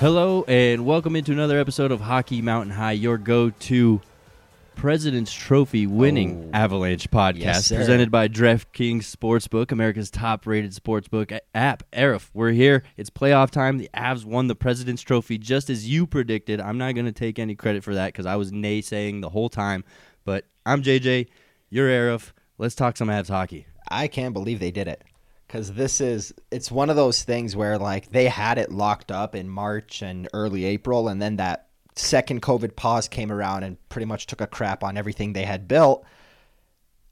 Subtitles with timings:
[0.00, 4.00] Hello and welcome into another episode of Hockey Mountain High, your go-to
[4.76, 6.56] President's Trophy winning Oh.
[6.56, 11.82] Avalanche podcast, Yes, presented by DraftKings Sportsbook, America's top-rated sportsbook a- app.
[11.92, 12.84] Aarif, we're here.
[12.96, 13.78] It's playoff time.
[13.78, 16.60] The Avs won the President's Trophy just as you predicted.
[16.60, 19.48] I'm not going to take any credit for that because I was naysaying the whole
[19.48, 19.82] time.
[20.24, 21.26] But I'm JJ.
[21.70, 22.30] You're Aarif.
[22.56, 23.66] Let's talk some Avs hockey.
[23.90, 25.02] I can't believe they did it.
[25.48, 29.34] Because this is, it's one of those things where, like, they had it locked up
[29.34, 34.06] in March and early April, and then that second COVID pause came around and pretty
[34.06, 36.04] much took a crap on everything they had built.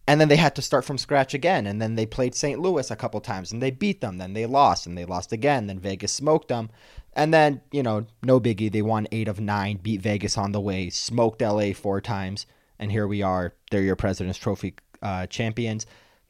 [0.08, 1.66] And then they had to start from scratch again.
[1.66, 2.60] And then they played St.
[2.60, 4.18] Louis a couple times and they beat them.
[4.18, 5.66] Then they lost and they lost again.
[5.66, 6.70] Then Vegas smoked them.
[7.14, 8.70] And then, you know, no biggie.
[8.70, 12.46] They won eight of nine, beat Vegas on the way, smoked LA four times.
[12.78, 13.54] And here we are.
[13.70, 15.86] They're your President's Trophy uh, champions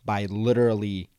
[0.07, 1.11] by literally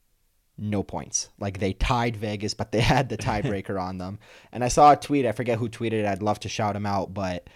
[0.58, 1.30] no points.
[1.40, 4.20] Like they tied Vegas, but they had the tiebreaker on them.
[4.52, 5.26] And I saw a tweet.
[5.26, 6.06] I forget who tweeted it.
[6.06, 7.14] I'd love to shout him out.
[7.14, 7.48] But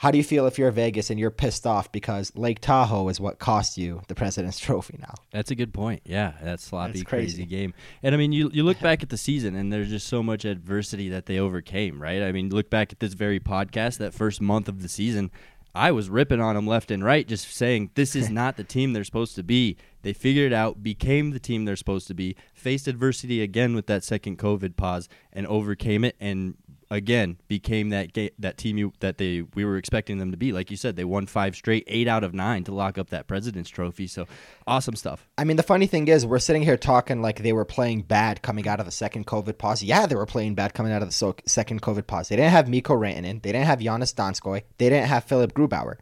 [0.00, 3.18] how do you feel if you're Vegas and you're pissed off because Lake Tahoe is
[3.18, 5.14] what cost you the President's Trophy now?
[5.30, 6.02] That's a good point.
[6.04, 7.38] Yeah, that sloppy, That's crazy.
[7.38, 7.46] crazy.
[7.46, 7.72] game.
[8.02, 10.44] And I mean, you you look back at the season, and there's just so much
[10.44, 12.00] adversity that they overcame.
[12.00, 12.22] Right?
[12.22, 15.30] I mean, look back at this very podcast, that first month of the season.
[15.76, 18.92] I was ripping on them left and right, just saying this is not the team
[18.92, 19.76] they're supposed to be.
[20.02, 23.86] They figured it out, became the team they're supposed to be, faced adversity again with
[23.86, 26.54] that second COVID pause, and overcame it, and
[26.90, 30.52] again became that ga- that team you, that they we were expecting them to be.
[30.52, 33.26] Like you said, they won five straight, eight out of nine to lock up that
[33.26, 34.06] President's Trophy.
[34.06, 34.26] So
[34.66, 35.26] awesome stuff.
[35.36, 38.42] I mean, the funny thing is, we're sitting here talking like they were playing bad
[38.42, 39.82] coming out of the second COVID pause.
[39.82, 42.28] Yeah, they were playing bad coming out of the so- second COVID pause.
[42.28, 43.42] They didn't have Mikko Rantanen.
[43.42, 44.62] They didn't have Joonas Donskoi.
[44.78, 45.96] They didn't have Philipp Grubauer.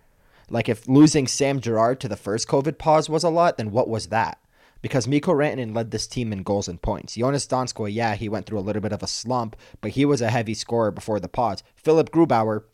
[0.50, 3.88] Like, if losing Sam Girard to the first COVID pause was a lot, then what
[3.88, 4.38] was that?
[4.84, 7.16] Because Mikko Rantanen led this team in goals and points.
[7.16, 10.20] Joonas Donskoi, yeah, he went through a little bit of a slump, but he was
[10.20, 11.62] a heavy scorer before the pause.
[11.74, 12.64] Philipp Grubauer,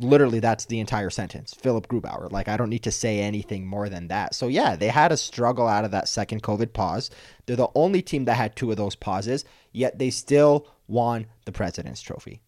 [0.00, 1.52] literally that's the entire sentence.
[1.52, 2.32] Philipp Grubauer.
[2.32, 4.34] Like I don't need to say anything more than that.
[4.34, 7.10] So yeah, they had a struggle out of that second COVID pause.
[7.44, 11.52] They're the only team that had two of those pauses, yet they still won the
[11.52, 12.40] President's Trophy.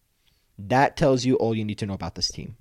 [0.57, 2.57] That tells you all you need to know about this team.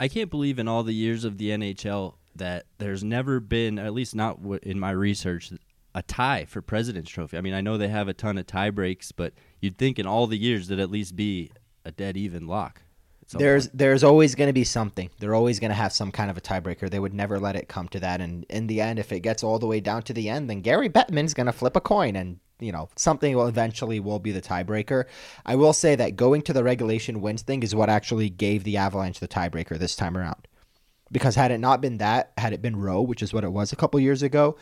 [0.00, 3.94] I can't believe in all the years of the NHL that there's never been, at
[3.94, 5.52] least not in my research,
[5.94, 7.36] a tie for President's Trophy.
[7.36, 10.06] I mean, I know they have a ton of tie breaks, but you'd think in
[10.06, 11.50] all the years there'd at least be
[11.84, 12.82] a dead even lock.
[13.32, 13.78] There's point.
[13.78, 15.10] there's always going to be something.
[15.18, 16.90] They're always going to have some kind of a tiebreaker.
[16.90, 18.20] They would never let it come to that.
[18.20, 20.62] And in the end, if it gets all the way down to the end, then
[20.62, 24.32] Gary Bettman's going to flip a coin, and you know something will eventually will be
[24.32, 25.04] the tiebreaker.
[25.46, 28.76] I will say that going to the regulation wins thing is what actually gave the
[28.76, 30.48] Avalanche the tiebreaker this time around.
[31.12, 33.72] Because had it not been that, had it been ROW, which is what it was
[33.72, 34.56] a couple years ago,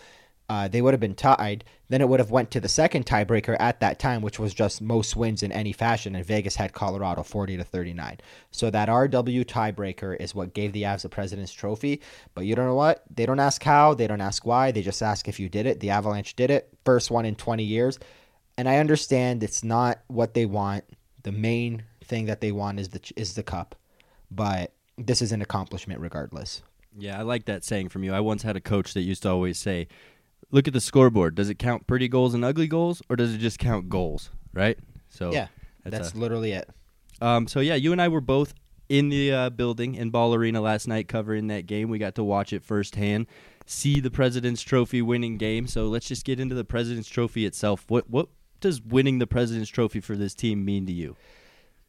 [0.49, 1.65] uh, they would have been tied.
[1.91, 4.81] Then it would have went to the second tiebreaker at that time, which was just
[4.83, 8.19] most wins in any fashion, and Vegas had Colorado forty to thirty nine.
[8.51, 12.01] So that RW tiebreaker is what gave the Avs the President's Trophy.
[12.35, 13.05] But you don't know what?
[13.15, 15.81] They don't ask how, they don't ask why, they just ask if you did it.
[15.81, 17.99] The Avalanche did it, first one in twenty years,
[18.57, 20.85] and I understand it's not what they want.
[21.23, 23.75] The main thing that they want is the is the cup,
[24.31, 26.63] but this is an accomplishment regardless.
[26.99, 28.13] yeah, I like that saying from you.
[28.13, 29.89] I once had a coach that used to always say,
[30.51, 31.35] "Look at the scoreboard.
[31.35, 34.79] Does it count pretty goals and ugly goals, or does it just count goals?" Right?
[35.09, 35.49] So yeah,
[35.85, 36.69] that's that's a- literally it.
[37.21, 38.55] Um, so yeah, you and I were both
[38.89, 41.89] in the uh, building in Ball Arena last night covering that game.
[41.89, 43.27] We got to watch it firsthand,
[43.67, 45.67] see the President's Trophy winning game.
[45.67, 47.85] So let's just get into the President's Trophy itself.
[47.89, 48.29] What what
[48.61, 51.17] does winning the President's Trophy for this team mean to you?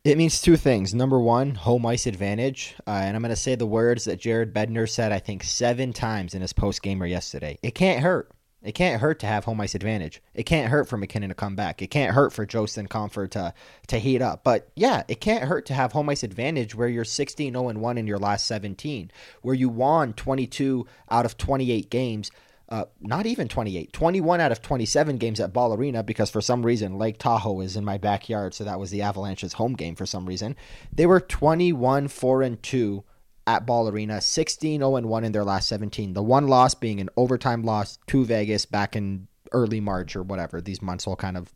[0.05, 0.93] It means two things.
[0.93, 2.75] Number one, home ice advantage.
[2.87, 5.91] Uh, and I'm going to say the words that Jared Bednar said, I think, seven
[5.91, 7.57] times in his post gamer yesterday.
[7.61, 8.31] It can't hurt.
[8.61, 10.21] It can't hurt to have home ice advantage.
[10.33, 11.81] It can't hurt for MacKinnon to come back.
[11.81, 13.53] It can't hurt for Jostin Comfort to,
[13.87, 14.43] to heat up.
[14.43, 17.97] But yeah, it can't hurt to have home ice advantage where you're 16 0 1
[17.97, 19.11] in your last 17,
[19.41, 22.31] where you won 22 out of 28 games.
[22.67, 26.63] Uh, not even 28, 21 out of 27 games at Ball Arena because for some
[26.63, 30.05] reason Lake Tahoe is in my backyard, so that was the Avalanche's home game for
[30.05, 30.55] some reason.
[30.93, 33.03] They were 21 4 and 2
[33.49, 36.13] at Ball Arena, 16 0 1 in their last 17.
[36.13, 40.61] The one loss being an overtime loss to Vegas back in early March or whatever.
[40.61, 41.51] These months all kind of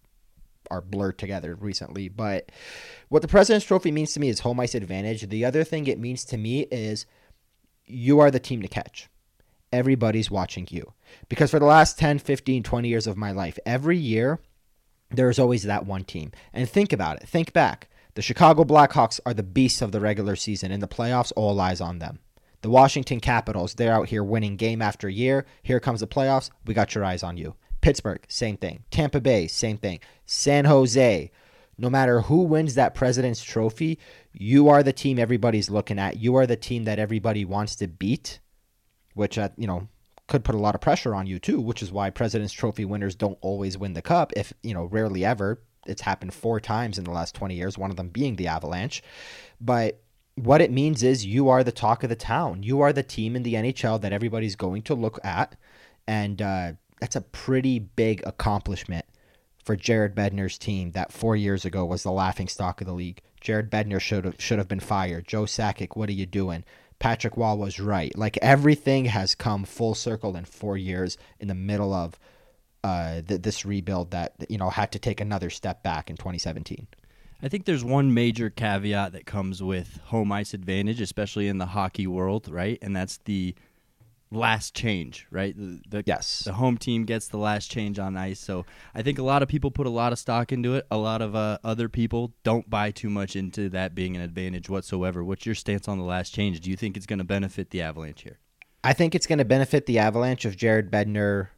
[0.72, 2.10] are blurred together recently.
[2.10, 2.51] But
[3.10, 5.30] what the President's Trophy means to me is home ice advantage.
[5.30, 7.06] The other thing it means to me is
[7.86, 9.07] you are the team to catch.
[9.72, 10.94] Everybody's watching you.
[11.30, 14.40] Because for the last 10, 15, 20 years of my life, every year
[15.12, 16.31] there's always that one team.
[16.54, 17.30] And think about it.
[17.30, 17.88] Think back.
[18.15, 20.71] The Chicago Blackhawks are the beasts of the regular season.
[20.71, 22.19] In the playoffs, all eyes on them.
[22.62, 25.45] The Washington Capitals, they're out here winning game after year.
[25.63, 26.51] Here comes the playoffs.
[26.65, 27.56] We got your eyes on you.
[27.81, 28.83] Pittsburgh, same thing.
[28.92, 30.00] Tampa Bay, same thing.
[30.25, 31.31] San Jose,
[31.77, 33.98] no matter who wins that President's Trophy,
[34.31, 36.18] you are the team everybody's looking at.
[36.18, 38.39] You are the team that everybody wants to beat,
[39.16, 39.89] which, uh, you know,
[40.27, 43.16] could put a lot of pressure on you too, which is why President's Trophy winners
[43.16, 44.31] don't always win the cup.
[44.38, 45.59] If, you know, rarely ever.
[45.85, 49.03] It's happened four times in the last 20 years, one of them being the Avalanche.
[49.59, 50.01] But
[50.35, 52.63] what it means is you are the talk of the town.
[52.63, 55.56] You are the team in the NHL that everybody's going to look at.
[56.07, 59.06] And uh, that's a pretty big accomplishment
[59.63, 63.21] for Jared Bednar's team that four years ago was the laughing stock of the league.
[63.39, 65.27] Jared Bednar should have should have been fired.
[65.27, 66.63] Joe Sakic, what are you doing?
[67.00, 68.18] Patrick Roy was right.
[68.18, 72.18] Like everything has come full circle in four years in the middle of
[72.83, 76.88] uh, th- this rebuild that you know had to take another step back in 2017.
[77.41, 81.65] I think there's one major caveat that comes with home ice advantage, especially in the
[81.65, 82.80] hockey world, right?
[82.81, 83.53] And that's the
[84.31, 85.56] last change, right?
[85.56, 86.44] The, the, yes.
[86.45, 88.39] The home team gets the last change on ice.
[88.39, 88.65] So
[88.95, 90.88] I think a lot of people put a lot of stock into it.
[90.89, 94.69] A lot of uh, other people don't buy too much into that being an advantage
[94.69, 95.21] whatsoever.
[95.21, 96.62] What's your stance on the last change?
[96.62, 98.39] Do you think it's going to benefit the Avalanche here?
[98.85, 101.50] I think it's going to benefit the Avalanche if Jared Bednar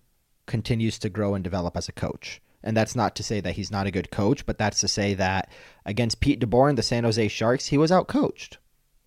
[0.45, 2.42] continues to grow and develop as a coach.
[2.63, 5.13] And that's not to say that he's not a good coach, but that's to say
[5.13, 5.50] that
[5.86, 8.57] against Pete DeBoer and the San Jose Sharks, he was outcoached.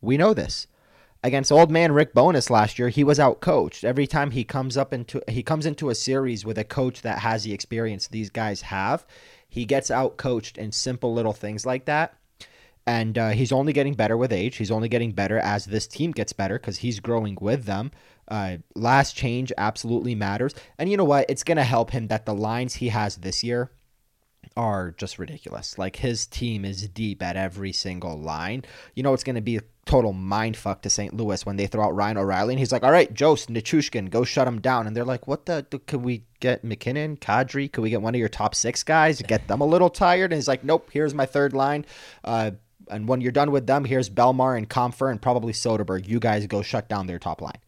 [0.00, 0.68] We know this
[1.22, 3.84] against old man Rick Bowness last year, he was out coached.
[3.84, 7.20] Every time he comes up into he comes into a series with a coach that
[7.20, 9.06] has the experience these guys have,
[9.48, 12.14] he gets out coached in simple little things like that.
[12.86, 14.56] And uh, he's only getting better with age.
[14.56, 17.90] He's only getting better as this team gets better because he's growing with them.
[18.28, 20.54] Uh, last change absolutely matters.
[20.78, 21.26] And you know what?
[21.28, 23.70] It's going to help him that the lines he has this year
[24.56, 25.78] are just ridiculous.
[25.78, 28.64] Like his team is deep at every single line.
[28.94, 31.14] You know, it's going to be a total mind fuck to St.
[31.14, 34.24] Louis when they throw out Ryan O'Reilly and he's like, "All right, Jost, Nichushkin, go
[34.24, 35.66] shut him down." And they're like, "What the?
[35.86, 37.70] Could we get MacKinnon, Kadri?
[37.72, 39.22] Could we get one of your top six guys?
[39.22, 40.90] Get them a little tired?" And he's like, "Nope.
[40.92, 41.86] Here's my third line."
[42.24, 42.52] Uh,
[42.90, 46.08] and when you're done with them, here's Bellemare and Compher and probably Soderberg.
[46.08, 47.58] You guys go shut down their top line.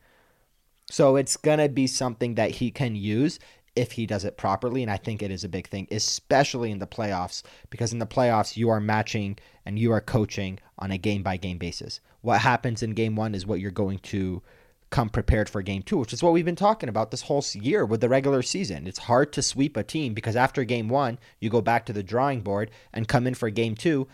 [0.91, 3.39] So it's gonna be something that he can use
[3.77, 4.83] if he does it properly.
[4.83, 8.07] And I think it is a big thing, especially in the playoffs, because in the
[8.07, 12.01] playoffs, you are matching and you are coaching on a game by game basis.
[12.21, 14.43] What happens in game one is what you're going to
[14.91, 17.87] come prepared for game two, which is what we've been talking about this whole year
[17.87, 18.89] with the regular season.
[18.89, 22.03] It's hard to sweep a team because after game one, you go back to the
[22.03, 24.09] drawing board and come in for game two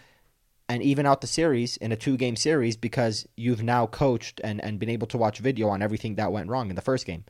[0.68, 4.62] and even out the series in a two game series because you've now coached and,
[4.62, 7.24] and been able to watch video on everything that went wrong in the first game.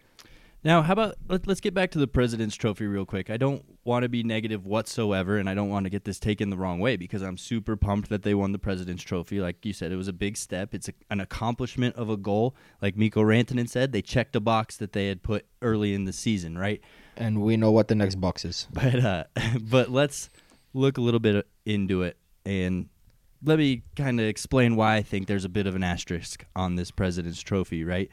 [0.65, 3.31] Now, how about let, us get back to the President's Trophy real quick.
[3.31, 6.50] I don't want to be negative whatsoever, and I don't want to get this taken
[6.50, 9.41] the wrong way because I'm super pumped that they won the President's Trophy.
[9.41, 10.75] Like you said, it was a big step.
[10.75, 12.56] It's a, an accomplishment of a goal.
[12.82, 16.12] Like Mikko Rantanen said, they checked a box that they had put early in the
[16.12, 16.81] season, right?
[17.17, 18.67] And we know what the next box is.
[18.73, 19.25] But uh,
[19.61, 20.31] but let's
[20.75, 22.89] look a little bit into it and
[23.46, 26.76] let me kind of explain why I think there's a bit of an asterisk on
[26.76, 28.10] this President's Trophy, right?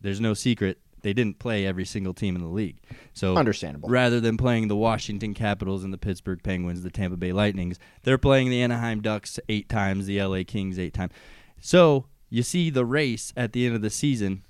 [0.00, 2.78] There's no secret they didn't play every single team in the league.
[3.12, 3.90] So understandable.
[3.90, 8.18] Rather than playing the Washington Capitals and the Pittsburgh Penguins, the Tampa Bay Lightnings, they're
[8.18, 11.12] playing the Anaheim Ducks eight times, the LA Kings eight times.
[11.60, 14.44] So you see the race at the end of the season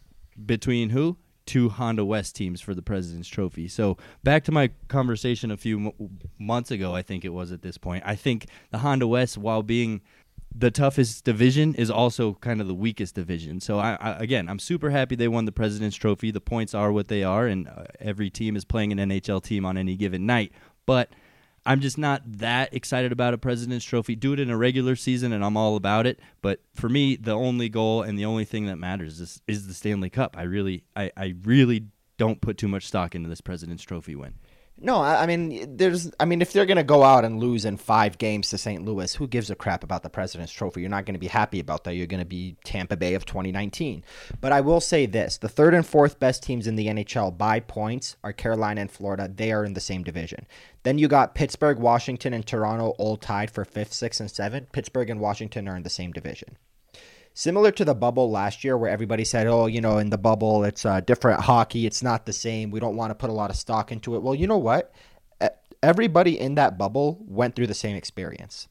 [0.46, 1.18] between who?
[1.46, 3.68] Two Honda West teams for the President's Trophy.
[3.68, 5.92] So back to my conversation a few
[6.38, 8.02] months ago, I think it was at this point.
[8.06, 10.00] I think the Honda West, while being
[10.56, 13.60] the toughest division is also kind of the weakest division.
[13.60, 16.30] So I, I, again, I'm super happy they won the President's Trophy.
[16.30, 19.66] The points are what they are, and uh, every team is playing an NHL team
[19.66, 20.52] on any given night.
[20.86, 21.10] But
[21.66, 24.14] I'm just not that excited about a President's Trophy.
[24.14, 26.20] Do it in a regular season, and I'm all about it.
[26.42, 29.74] But for me, the only goal and the only thing that matters is, is the
[29.74, 30.36] Stanley Cup.
[30.38, 31.86] I really, I, I really
[32.18, 34.34] don't put too much stock into this President's Trophy win.
[34.76, 36.10] No, I mean, there's.
[36.18, 38.84] I mean, if they're going to go out and lose in five games to St.
[38.84, 40.80] Louis, who gives a crap about the President's Trophy?
[40.80, 41.94] You're not going to be happy about that.
[41.94, 44.04] You're going to be Tampa Bay of 2019.
[44.40, 47.60] But I will say this: the third and fourth best teams in the NHL by
[47.60, 49.30] points are Carolina and Florida.
[49.32, 50.44] They are in the same division.
[50.82, 54.72] Then you got Pittsburgh, Washington, and Toronto all tied for fifth, sixth, and seventh.
[54.72, 56.56] Pittsburgh and Washington are in the same division
[57.34, 60.64] similar to the bubble last year where everybody said, oh, you know, in the bubble,
[60.64, 61.84] it's uh, different hockey.
[61.84, 62.70] It's not the same.
[62.70, 64.22] We don't want to put a lot of stock into it.
[64.22, 64.92] Well, you know what?
[65.82, 68.68] Everybody in that bubble went through the same experience.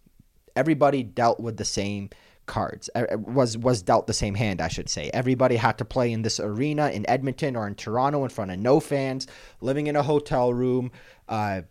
[0.55, 2.09] Everybody dealt with the same
[2.45, 6.23] cards was was dealt the same hand i should say everybody had to play in
[6.23, 9.27] this arena in edmonton or in toronto in front of no fans
[9.61, 10.91] living in a hotel room
[11.29, 11.61] uh,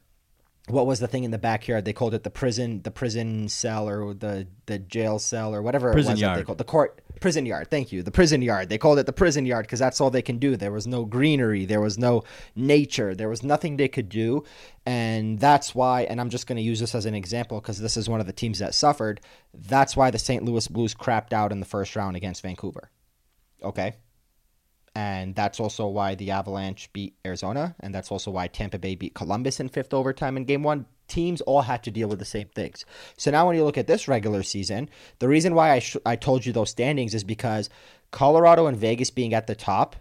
[0.69, 1.85] what was the thing in the backyard?
[1.85, 5.93] They called it the prison, the prison cell, or the the jail cell, or whatever
[5.93, 6.21] Prison it was.
[6.21, 7.69] that They called the court prison yard.
[7.71, 8.69] Thank you, the prison yard.
[8.69, 10.57] They called it the prison yard because that's all they can do.
[10.57, 12.23] There was no greenery, there was no
[12.55, 14.45] nature, there was nothing they could do,
[14.87, 16.03] and that's why.
[16.03, 18.27] And I'm just going to use this as an example because this is one of
[18.27, 19.21] the teams that suffered.
[19.53, 20.45] That's why the St.
[20.45, 22.91] Louis Blues crapped out in the first round against Vancouver.
[23.63, 23.95] Okay.
[24.95, 27.75] And that's also why the Avalanche beat Arizona.
[27.81, 30.87] And that's also why Tampa Bay beat Columbus in fifth overtime in game one.
[31.09, 32.85] Teams all had to deal with the same things.
[33.17, 36.17] So now, when you look at this regular season, the reason why I, sh- I
[36.17, 37.69] told you those standings is because
[38.11, 39.97] Colorado and Vegas being at the top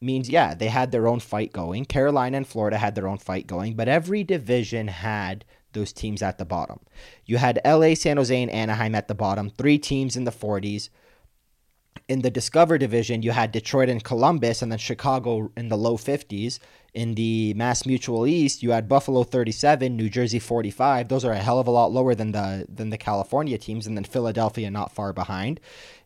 [0.00, 1.84] means, yeah, they had their own fight going.
[1.84, 6.38] Carolina and Florida had their own fight going, but every division had those teams at
[6.38, 6.80] the bottom.
[7.24, 10.90] You had LA, San Jose, and Anaheim at the bottom, three teams in the 40s
[12.08, 15.96] in the Discover division, you had Detroit and Columbus, and then Chicago in the low
[15.96, 16.58] 50s.
[16.92, 21.08] In the Mass Mutual East, you had Buffalo 37, New Jersey 45.
[21.08, 23.96] Those are a hell of a lot lower than the than the California teams, and
[23.96, 25.60] then Philadelphia not far behind.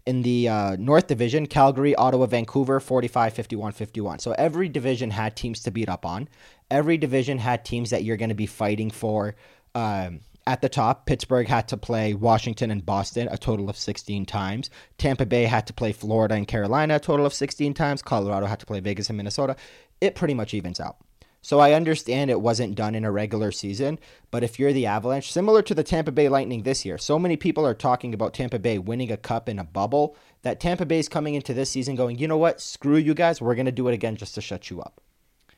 [0.07, 4.19] In the uh, North Division, Calgary, Ottawa, Vancouver 45, 51, 51.
[4.21, 6.29] So every division had teams to beat up on.
[6.71, 9.35] Every division had teams that you're going to be fighting for.
[9.75, 14.25] Um, at the top, Pittsburgh had to play Washington and Boston a total of 16
[14.25, 14.71] times.
[14.97, 18.01] Tampa Bay had to play Florida and Carolina a total of 16 times.
[18.01, 19.57] Colorado had to play Vegas and Minnesota.
[20.01, 20.97] It pretty much evens out.
[21.43, 23.99] So I understand it wasn't done in a regular season,
[24.31, 27.37] but if you're the Avalanche, similar to the Tampa Bay Lightning this year, so many
[27.37, 31.11] people are talking about Tampa Bay winning a cup in a bubble that Tampa Bay's
[31.11, 32.61] coming into this season going, you know what?
[32.61, 33.43] Screw you guys.
[33.43, 35.03] We're going to do it again just to shut you up.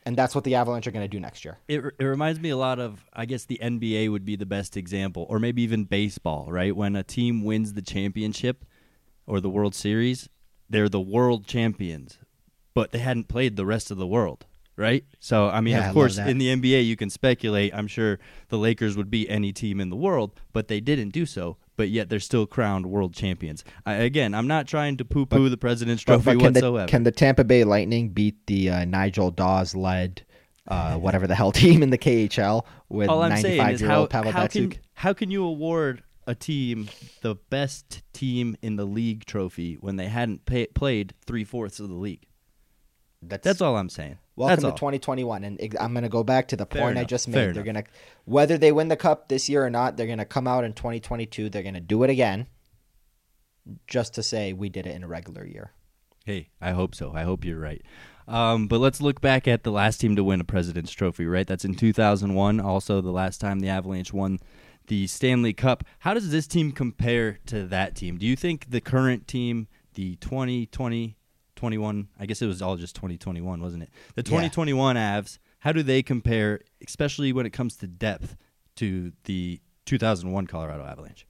[0.05, 1.59] And that's what the Avalanche are going to do next year.
[1.69, 4.77] It, it reminds me a lot of, I guess the NBA would be the best
[4.77, 6.75] example, or maybe even baseball, right?
[6.75, 8.65] When a team wins the championship
[9.27, 10.29] or the World Series,
[10.71, 12.19] they're the world champions,
[12.75, 15.05] but they hadn't played the rest of the world, right?
[15.19, 17.75] So, I mean, Yeah, of course, in the NBA, you can speculate.
[17.75, 21.27] I'm sure the Lakers would be any team in the world, but they didn't do
[21.27, 21.59] so.
[21.81, 23.65] But yet they're still crowned world champions.
[23.87, 26.85] I, again, I'm not trying to poo-poo the President's Trophy but can whatsoever.
[26.85, 30.27] The, can the Tampa Bay Lightning beat the uh, Nigel Dawes led
[30.69, 33.91] uh, whatever the hell team in the KHL with All I'm saying 95 is year
[33.91, 36.91] how, old Pavel how can how can you award a team
[37.23, 41.89] the best team in the league trophy when they hadn't pay, played three fourths of
[41.89, 42.27] the league?
[43.23, 44.19] That's, That's all I'm saying.
[44.35, 44.77] welcome That's to all.
[44.77, 47.49] 2021, and I'm going to go back to the Fair point I enough, just fair
[47.49, 47.57] made.
[47.57, 47.85] They're going to
[48.25, 50.73] whether they win the cup this year or not, they're going to come out in
[50.73, 51.51] 2022.
[51.51, 52.47] They're going to do it again,
[53.87, 55.73] just to say we did it in a regular year.
[56.25, 57.13] Hey, I hope so.
[57.15, 57.83] I hope you're right.
[58.27, 61.47] Um, but let's look back at the last team to win a President's Trophy, right?
[61.47, 62.61] That's in 2001.
[62.61, 64.39] Also, the last time the Avalanche won
[64.87, 65.85] the Stanley Cup.
[66.01, 68.19] How does this team compare to that team?
[68.19, 71.17] Do you think the current team, the 2020,
[71.61, 73.91] 21, I guess it was all just 2021, wasn't it?
[74.15, 74.49] The Yeah.
[74.49, 78.37] 2021 Avs, how do they compare, especially when it comes to depth,
[78.77, 81.27] to the 2001 Colorado Avalanche?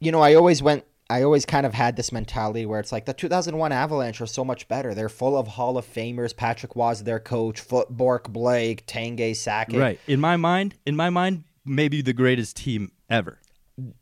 [0.00, 0.84] you know, I always went.
[1.10, 4.44] I always kind of had this mentality where it's like the 2001 Avalanche are so
[4.44, 4.94] much better.
[4.94, 6.36] They're full of Hall of Famers.
[6.36, 7.60] Patrick was their coach.
[7.60, 9.78] Foote Bourque, Blake, Tanguay, Sakic.
[9.80, 9.98] Right.
[10.06, 13.38] In my mind, in my mind, maybe the greatest team ever.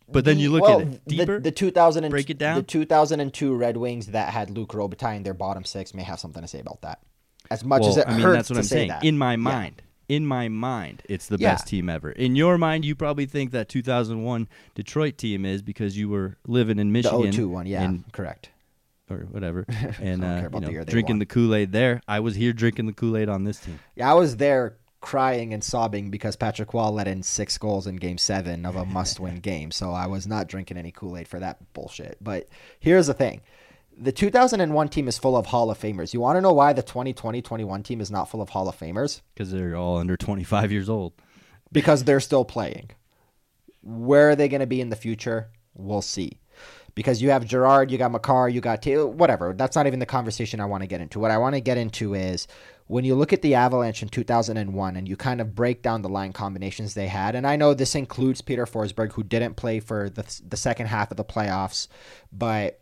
[0.09, 1.41] But then you look well, at it the- deeper.
[1.41, 2.57] The, 2000 break it down?
[2.57, 6.43] The 2002 Red Wings that had Luc Robitaille in their bottom six may have something
[6.43, 7.01] to say about that.
[7.51, 8.89] As much well, as it I mean, hurts that's what to I'm say saying.
[8.89, 9.05] that.
[9.05, 9.37] In my Yeah.
[9.37, 11.53] mind, in my mind, it's the Yeah.
[11.53, 12.11] best team ever.
[12.13, 16.79] In your mind, you probably think that 2001 Detroit team is because you were living
[16.79, 17.19] in Michigan.
[17.21, 17.45] the Michigan.
[17.47, 18.51] 02 one, yeah, and- correct.
[19.09, 19.65] or whatever,
[20.01, 21.19] and uh, you the know, they drinking won.
[21.21, 22.01] the Kool Aid there.
[22.09, 23.79] I was here drinking the Kool Aid on this team.
[23.95, 27.95] Yeah, I was there crying and sobbing because Patrick Roy let in six goals in
[27.95, 29.71] Game Seven of a must-win game.
[29.71, 32.19] So I was not drinking any Kool-Aid for that bullshit.
[32.21, 32.49] But
[32.81, 33.41] here's the thing:
[33.97, 36.13] the 2001 team is full of Hall of Famers.
[36.13, 39.21] You want to know why the 2020-21 team is not full of Hall of Famers?
[39.33, 41.13] because they're all under 25 years old.
[41.71, 42.91] because they're still playing.
[43.83, 45.51] Where are they going to be in the future?
[45.75, 46.41] We'll see.
[46.97, 49.53] Because you have Girard, you got Makar, you got Taylor, whatever.
[49.53, 51.21] That's not even the conversation I want to get into.
[51.21, 52.49] What I want to get into is
[52.87, 56.09] when you look at the Avalanche in 2001 and you kind of break down the
[56.09, 60.09] line combinations they had, and I know this includes Peter Forsberg, who didn't play for
[60.09, 61.89] the, the second half of the playoffs,
[62.33, 62.81] but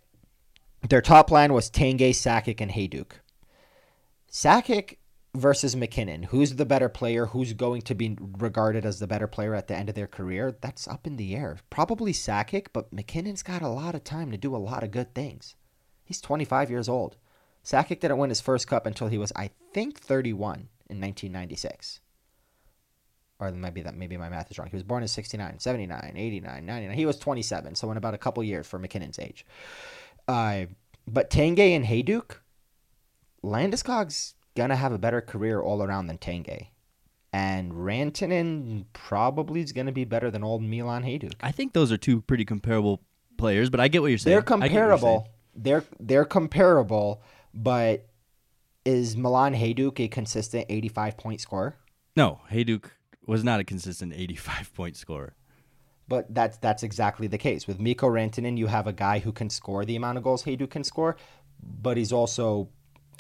[0.88, 3.12] their top line was Tanguay, Sakic, and Hejduk.
[4.30, 4.99] Sakic
[5.34, 6.25] versus MacKinnon.
[6.25, 7.26] Who's the better player?
[7.26, 10.56] Who's going to be regarded as the better player at the end of their career?
[10.61, 11.58] That's up in the air.
[11.70, 15.14] Probably Sakic, but MacKinnon's got a lot of time to do a lot of good
[15.14, 15.56] things.
[16.04, 17.16] He's 25 years old.
[17.64, 22.00] Sakic didn't win his first cup until he was, I think, 31 in 1996.
[23.40, 24.68] Or maybe that maybe my math is wrong.
[24.68, 26.97] He was born in 69, 79, 89, 99.
[26.97, 29.44] He was 27, so in about a couple years for MacKinnon's age.
[30.28, 30.66] Uh,
[31.06, 32.37] but Tanguay and Hejduk,
[33.42, 36.68] Landeskog's gonna have a better career all around than Tanguay.
[37.35, 41.35] And Rantanen probably is going to be better than old Milan Hejduk.
[41.40, 43.02] I think those are two pretty comparable
[43.37, 44.33] players, but I get what you're saying.
[44.33, 45.28] They're comparable.
[45.56, 47.23] They're they're comparable,
[47.54, 48.06] but
[48.84, 51.76] is Milan Hejduk a consistent 85 point scorer?
[52.16, 52.90] No, Hejduk
[53.26, 55.34] was not a consistent 85 point scorer.
[56.06, 57.66] But that's that's exactly the case.
[57.66, 60.70] With Mikko Rantanen, you have a guy who can score the amount of goals Hejduk
[60.70, 61.16] can score,
[61.62, 62.68] but he's also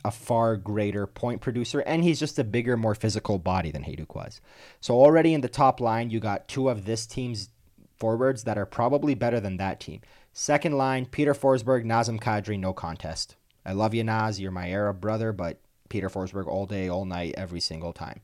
[0.04, 4.14] a far greater point producer, and he's just a bigger, more physical body than Hejduk
[4.14, 4.42] was.
[4.82, 7.48] So already in the top line, you got two of this team's
[7.96, 10.02] forwards that are probably better than that team.
[10.34, 13.36] Second line, Peter Forsberg, Nazem Kadri, no contest.
[13.64, 14.40] I love you, Naz.
[14.40, 18.20] You're my Arab brother, but Peter Forsberg all day, all night, every single time.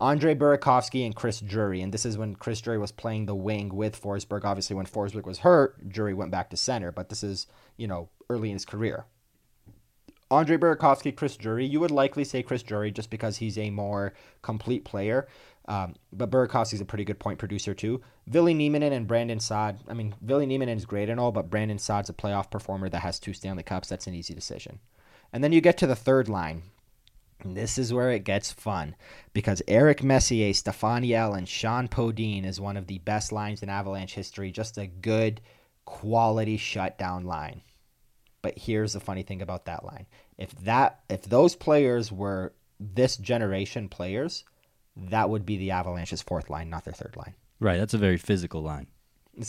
[0.00, 1.80] Andre Burakovsky and Chris Drury.
[1.80, 4.44] And this is when Chris Drury was playing the wing with Forsberg.
[4.44, 7.46] Obviously, when Forsberg was hurt, Drury went back to center, but this is,
[7.76, 9.06] you know, early in his career.
[10.30, 11.64] Andre Burakovsky, Chris Drury.
[11.64, 15.28] You would likely say Chris Drury just because he's a more complete player.
[15.66, 18.02] Um, but Burakovsky's a pretty good point producer too.
[18.26, 19.78] Ville Nieminen and Brandon Saad.
[19.88, 23.00] I mean, Ville Nieminen is great and all, but Brandon Saad's a playoff performer that
[23.00, 23.88] has two Stanley Cups.
[23.88, 24.78] That's an easy decision.
[25.32, 26.62] And then you get to the third line.
[27.40, 28.94] And this is where it gets fun
[29.32, 33.68] because Eric Messier, Stéphane Yelle, and Shjon Podein is one of the best lines in
[33.68, 34.50] Avalanche history.
[34.50, 35.40] Just a good
[35.84, 37.62] quality shutdown line.
[38.40, 40.06] But here's the funny thing about that line.
[40.38, 44.44] If that if those players were this generation players,
[44.96, 47.34] that would be the Avalanche's fourth line, not their third line.
[47.60, 48.88] Right, that's a very physical line.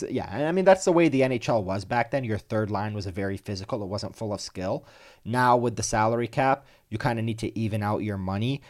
[0.08, 2.24] Yeah, I mean that's the way the NHL was back then.
[2.24, 4.84] Your third line was a very physical; it wasn't full of skill.
[5.24, 8.62] Now with the salary cap, you kind of need to even out your money,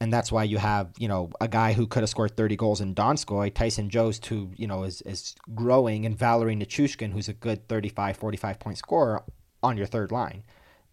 [0.00, 2.80] and that's why you have you know a guy who could have scored 30 goals
[2.80, 7.34] in Donskoi, Tyson Jost, who you know is is growing, and Valeri Nichushkin, who's a
[7.34, 9.22] good 35, 45 point scorer
[9.62, 10.42] on your third line.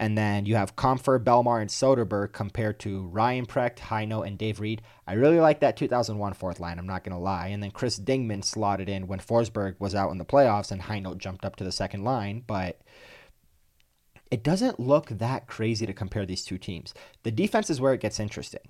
[0.01, 4.59] And then you have Compher, Bellemare, and Soderberg compared to Ryan Precht, Hinote, and Dave
[4.59, 4.81] Reid.
[5.05, 7.49] I really like that 2001 fourth line, I'm not going to lie.
[7.49, 11.19] And then Chris Dingman slotted in when Forsberg was out in the playoffs and Hinote
[11.19, 12.43] jumped up to the second line.
[12.47, 12.81] But
[14.31, 16.95] it doesn't look that crazy to compare these two teams.
[17.21, 18.67] The defense is where it gets interesting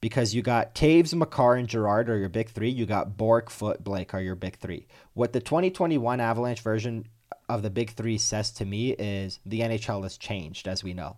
[0.00, 2.70] because you got Toews, Makar, and Girard are your big three.
[2.70, 4.86] You got Bourque, Foote, Blake are your big three.
[5.14, 7.06] What the 2021 Avalanche version
[7.48, 11.16] of the big three says to me is the NHL has changed, as we know.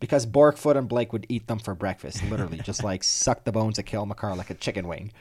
[0.00, 3.52] Because Bourque Foote and Blake would eat them for breakfast, literally, just like suck the
[3.52, 5.12] bones of Cale Makar like a chicken wing.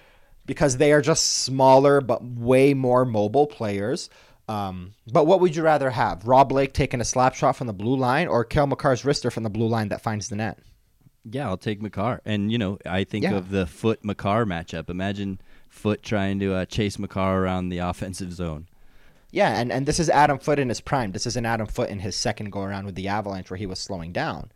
[0.46, 4.10] Because they are just smaller but way more mobile players.
[4.48, 6.26] Um, but what would you rather have?
[6.26, 9.44] Rob Blake taking a slap shot from the blue line or Cale Makar's wrister from
[9.44, 10.58] the blue line that finds the net?
[11.30, 12.22] Yeah, I'll take Makar.
[12.26, 13.36] And, you know, I think Yeah.
[13.36, 14.90] of the Foote Makar matchup.
[14.90, 18.68] Imagine Foote trying to uh, chase Makar around the offensive zone.
[19.32, 21.12] Yeah, and, and this is Adam Foote in his prime.
[21.12, 23.80] This isn't Adam Foote in his second go around with the Avalanche where he was
[23.80, 24.52] slowing down.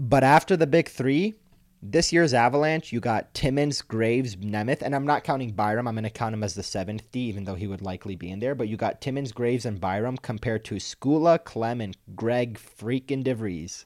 [0.00, 1.34] But after the big three,
[1.80, 5.86] this year's Avalanche, you got Timmins, Graves, Nemeth, and I'm not counting Byram.
[5.86, 8.30] I'm going to count him as the seventh D, even though he would likely be
[8.30, 8.54] in there.
[8.54, 13.84] But you got Timmins, Graves, and Byram compared to Skoula, Klemm, and Greg freaking DeVries.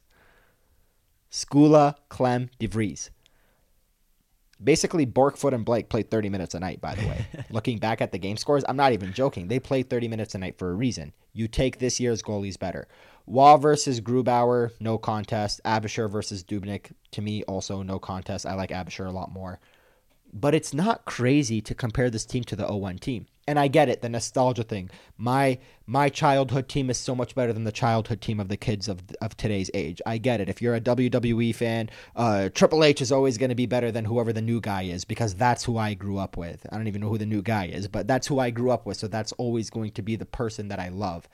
[1.30, 3.10] Skoula, Klemm, DeVries.
[4.62, 7.26] Basically, Bourque Foote and Blake played 30 minutes a night, by the way.
[7.50, 9.48] Looking back at the game scores, I'm not even joking.
[9.48, 11.12] They played 30 minutes a night for a reason.
[11.34, 12.88] You take this year's goalies better.
[13.26, 15.60] Roy versus Grubauer, no contest.
[15.64, 18.46] Aebischer versus Dubnyk, to me, also no contest.
[18.46, 19.60] I like Aebischer a lot more.
[20.32, 23.26] But it's not crazy to compare this team to the 0-1 team.
[23.48, 24.90] And I get it, the nostalgia thing.
[25.16, 28.88] My my childhood team is so much better than the childhood team of the kids
[28.88, 30.02] of of today's age.
[30.04, 30.48] I get it.
[30.48, 34.04] If you're a WWE fan, uh, Triple H is always going to be better than
[34.04, 36.66] whoever the new guy is because that's who I grew up with.
[36.72, 38.84] I don't even know who the new guy is, but that's who I grew up
[38.84, 38.96] with.
[38.96, 41.28] So that's always going to be the person that I love.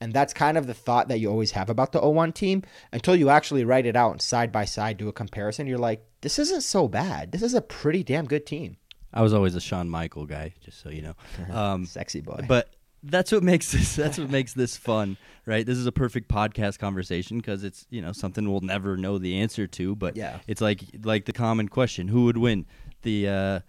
[0.00, 3.16] And that's kind of the thought that you always have about the 0-1 team until
[3.16, 5.66] you actually write it out and side by side do a comparison.
[5.66, 7.32] You're like, this isn't so bad.
[7.32, 8.76] This is a pretty damn good team.
[9.14, 11.14] I was always a Shawn Michael guy, just so you know.
[11.56, 12.44] Um, Sexy boy.
[12.48, 12.68] but
[13.04, 15.64] that's what makes this that's what makes this fun, right?
[15.64, 19.38] This is a perfect podcast conversation because it's you know something we'll never know the
[19.38, 20.40] answer to, but Yeah.
[20.46, 22.66] it's like like the common question: Who would win,
[23.02, 23.60] the uh,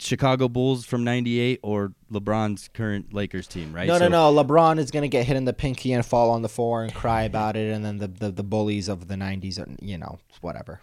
[0.00, 3.72] Chicago Bulls from '98 or LeBron's current Lakers team?
[3.72, 3.86] Right?
[3.86, 4.44] No, So- no, no.
[4.44, 6.92] LeBron is going to get hit in the pinky and fall on the floor and
[6.92, 10.18] cry about it, and then the, the, the bullies of the 90s, are, you know,
[10.40, 10.80] whatever.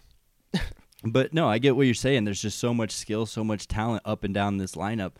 [1.04, 2.24] But no, I get what you're saying.
[2.24, 5.12] There's just so much skill, so much talent up and down this lineup.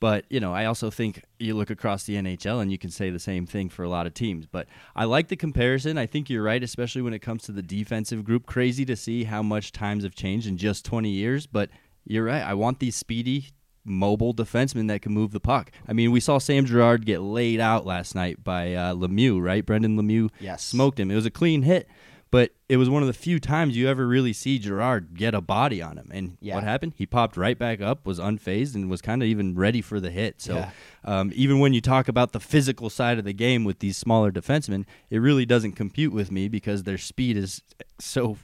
[0.00, 3.10] But, you know, I also think you look across the NHL and you can say
[3.10, 4.46] the same thing for a lot of teams.
[4.46, 4.66] But
[4.96, 5.98] I like the comparison.
[5.98, 8.46] I think you're right, especially when it comes to the defensive group.
[8.46, 11.46] Crazy to see how much times have changed in just 20 years.
[11.46, 11.68] But
[12.06, 12.42] you're right.
[12.42, 13.48] I want these speedy,
[13.84, 15.70] mobile defensemen that can move the puck.
[15.86, 19.64] I mean, we saw Sam Girard get laid out last night by uh, Lemieux, right?
[19.66, 20.64] Brendan Lemieux Yes.
[20.64, 21.10] smoked him.
[21.10, 21.88] It was a clean hit.
[22.30, 25.40] But it was one of the few times you ever really see Girard get a
[25.40, 26.10] body on him.
[26.12, 26.54] And Yeah.
[26.54, 26.92] what happened?
[26.96, 30.10] He popped right back up, was unfazed, and was kind of even ready for the
[30.10, 30.40] hit.
[30.40, 30.70] So Yeah.
[31.04, 34.30] um, even when you talk about the physical side of the game with these smaller
[34.30, 37.62] defensemen, it really doesn't compute with me because their speed is
[37.98, 38.36] so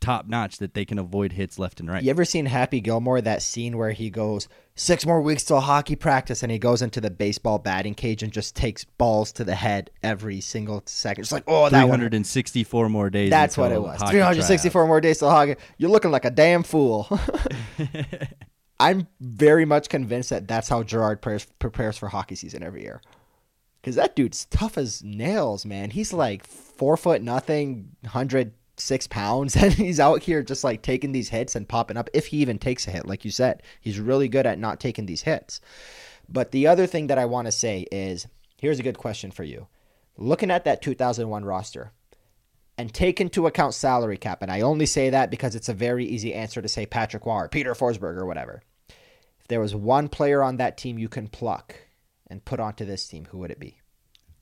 [0.00, 2.02] top notch that they can avoid hits left and right.
[2.02, 3.20] You ever seen Happy Gilmore?
[3.20, 7.00] That scene where he goes six more weeks till hockey practice, and he goes into
[7.00, 11.22] the baseball batting cage and just takes balls to the head every single second.
[11.22, 11.98] It's like, oh, that one.
[11.98, 13.30] 364 more days.
[13.30, 14.00] That's what it was.
[14.00, 15.56] hockey 364 more days till hockey.
[15.78, 17.08] You're looking like a damn fool.
[18.78, 23.00] I'm very much convinced that that's how Girard prepares, for hockey season every year.
[23.80, 25.90] Because that dude's tough as nails, man.
[25.90, 27.96] He's like four foot nothing,
[28.76, 32.10] 106 pounds, and he's out here just like taking these hits and popping up.
[32.12, 35.06] If he even takes a hit, like you said, he's really good at not taking
[35.06, 35.60] these hits.
[36.28, 38.26] But the other thing that I want to say is
[38.58, 39.66] here's a good question for you.
[40.18, 41.92] Looking at that 2001 roster,
[42.78, 44.42] and take into account salary cap.
[44.42, 47.48] And I only say that because it's a very easy answer to say Patrick or
[47.48, 48.62] Peter Forsberg or whatever.
[49.40, 51.74] If there was one player on that team you can pluck
[52.26, 53.80] and put onto this team, who would it be?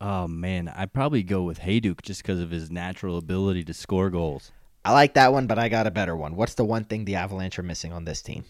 [0.00, 4.10] Oh man, I'd probably go with Hejduk just because of his natural ability to score
[4.10, 4.52] goals.
[4.84, 6.36] I like that one, but I got a better one.
[6.36, 8.44] What's the one thing the Avalanche are missing on this team?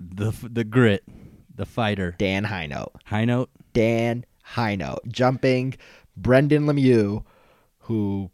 [0.00, 1.04] The the grit,
[1.54, 2.14] the fighter.
[2.18, 2.92] Dan Hinote.
[3.04, 3.50] High note.
[3.72, 5.06] Dan Hinote.
[5.08, 5.74] Jumping
[6.16, 7.24] Brendan Lemieux,
[7.80, 8.30] who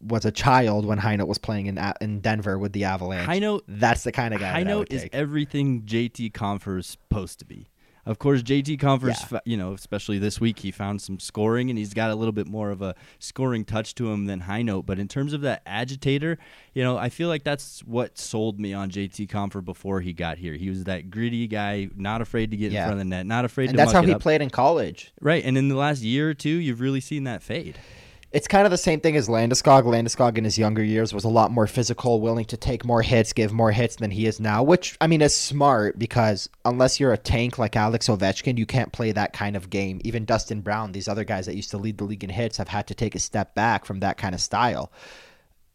[0.00, 3.28] was a child when Hinote was playing in in Denver with the Avalanche.
[3.28, 3.62] Hinote.
[3.68, 5.14] That's the kind of guy High I note is take.
[5.14, 7.68] everything JT Compher is supposed to be.
[8.08, 9.40] Of course, JT Compher's, Yeah.
[9.44, 12.48] you know, especially this week, he found some scoring and he's got a little bit
[12.48, 14.86] more of a scoring touch to him than Hinote.
[14.86, 16.38] But in terms of that agitator,
[16.72, 20.38] you know, I feel like that's what sold me on JT Compher before he got
[20.38, 20.54] here.
[20.54, 22.84] He was that gritty guy, not afraid to get Yeah.
[22.84, 24.22] in front of the net, not afraid and to that's how he up.
[24.22, 25.12] played in college.
[25.20, 27.76] Right, and in the last year or two, you've really seen that fade.
[28.30, 29.84] It's kind of the same thing as Landeskog.
[29.84, 33.32] Landeskog in his younger years was a lot more physical, willing to take more hits,
[33.32, 37.14] give more hits than he is now, which I mean is smart because unless you're
[37.14, 40.02] a tank like Alex Ovechkin, you can't play that kind of game.
[40.04, 42.68] Even Dustin Brown, these other guys that used to lead the league in hits have
[42.68, 44.92] had to take a step back from that kind of style.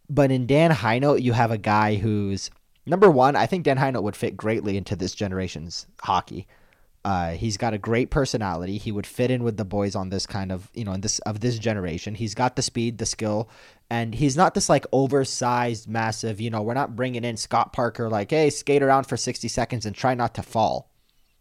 [0.08, 2.52] But in Dan Hinote, you have a guy who's
[2.86, 3.36] number one.
[3.36, 6.46] I think Dan Hinote would fit greatly into this generation's hockey.
[7.06, 8.78] Uh, he's got a great personality.
[8.78, 11.20] He would fit in with the boys on this kind of, you know, in this
[11.20, 12.16] of this generation.
[12.16, 13.50] He's got the speed, the skill,
[13.90, 16.40] and he's not this like oversized, massive.
[16.40, 19.86] You know, we're not bringing in Scott Parker like, hey, skate around for sixty seconds
[19.86, 20.94] and try not to fall.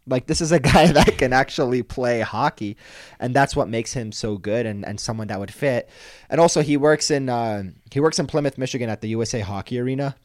[0.05, 2.75] Like this is a guy that can actually play hockey,
[3.19, 5.89] and that's what makes him so good and, and someone that would fit.
[6.29, 9.79] And also, he works in uh, he works in Plymouth, Michigan, at the USA Hockey
[9.79, 10.17] Arena,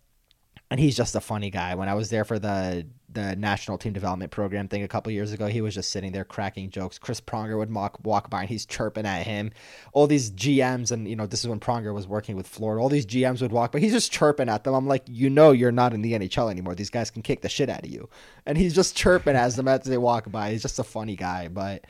[0.68, 1.76] and he's just a funny guy.
[1.76, 5.32] When I was there for the the national team development program thing a couple years
[5.32, 6.98] ago, he was just sitting there cracking jokes.
[6.98, 9.50] Chris Pronger would mock, walk by and he's chirping at him.
[9.92, 12.82] All these GMs and you know this is when Pronger was working with Florida.
[12.82, 13.78] All these GMs would walk by.
[13.78, 14.74] He's just chirping at them.
[14.74, 16.74] I'm like, you know, you're not in the NHL anymore.
[16.74, 18.08] These guys can kick the shit out of you,
[18.44, 20.52] and he's just chirping as them as they walk by.
[20.52, 21.86] He's just a funny guy, but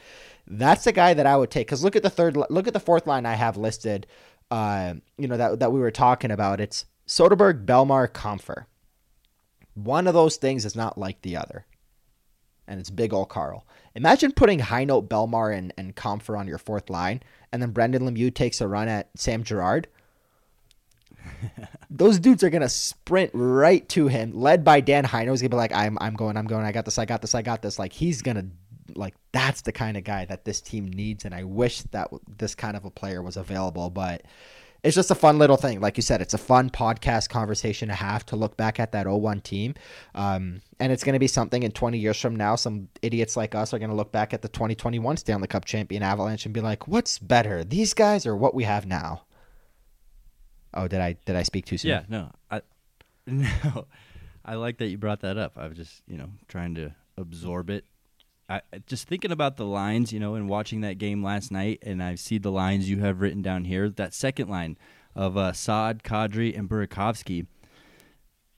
[0.47, 1.67] that's the guy that I would take.
[1.67, 4.07] Because look at the third, look at the fourth line I have listed.
[4.51, 6.61] Uh, you know that that we were talking about.
[6.61, 8.67] It's Soderberg, Bellemare, Compher.
[9.85, 11.65] One of those things is not like the other.
[12.67, 13.67] And it's big old Carl.
[13.95, 18.03] Imagine putting high note Bellemare and, and Compher on your fourth line, and then Brendan
[18.03, 19.89] Lemieux takes a run at Sam Girard.
[21.91, 25.31] Those dudes are gonna sprint right to him, led by Dan Hinote.
[25.31, 26.65] He's gonna be like, "I'm, I'm going, I'm going.
[26.65, 28.47] I got this, I got this, I got this." Like he's gonna,
[28.95, 32.55] like that's the kind of guy that this team needs, and I wish that this
[32.55, 33.91] kind of a player was available.
[33.91, 34.23] But
[34.83, 35.81] it's just a fun little thing.
[35.81, 39.09] Like you said, it's a fun podcast conversation to have to look back at that
[39.09, 39.75] 01 team.
[40.15, 42.55] Um, and it's going to be something in 20 years from now.
[42.55, 46.03] Some idiots like us are going to look back at the 2021 Stanley Cup champion
[46.03, 49.23] Avalanche and be like, what's better, these guys or what we have now?
[50.75, 51.91] Oh, did I did I speak too soon?
[51.91, 52.61] Yeah, no, I
[53.27, 53.87] no,
[54.45, 55.57] I like that you brought that up.
[55.57, 57.85] I was just you know trying to absorb it.
[58.49, 62.03] I just thinking about the lines, you know, and watching that game last night, and
[62.03, 63.91] I see the lines you have written down here.
[63.91, 64.79] That second line
[65.15, 67.47] of uh, Saad, Kadri, and Burakovsky.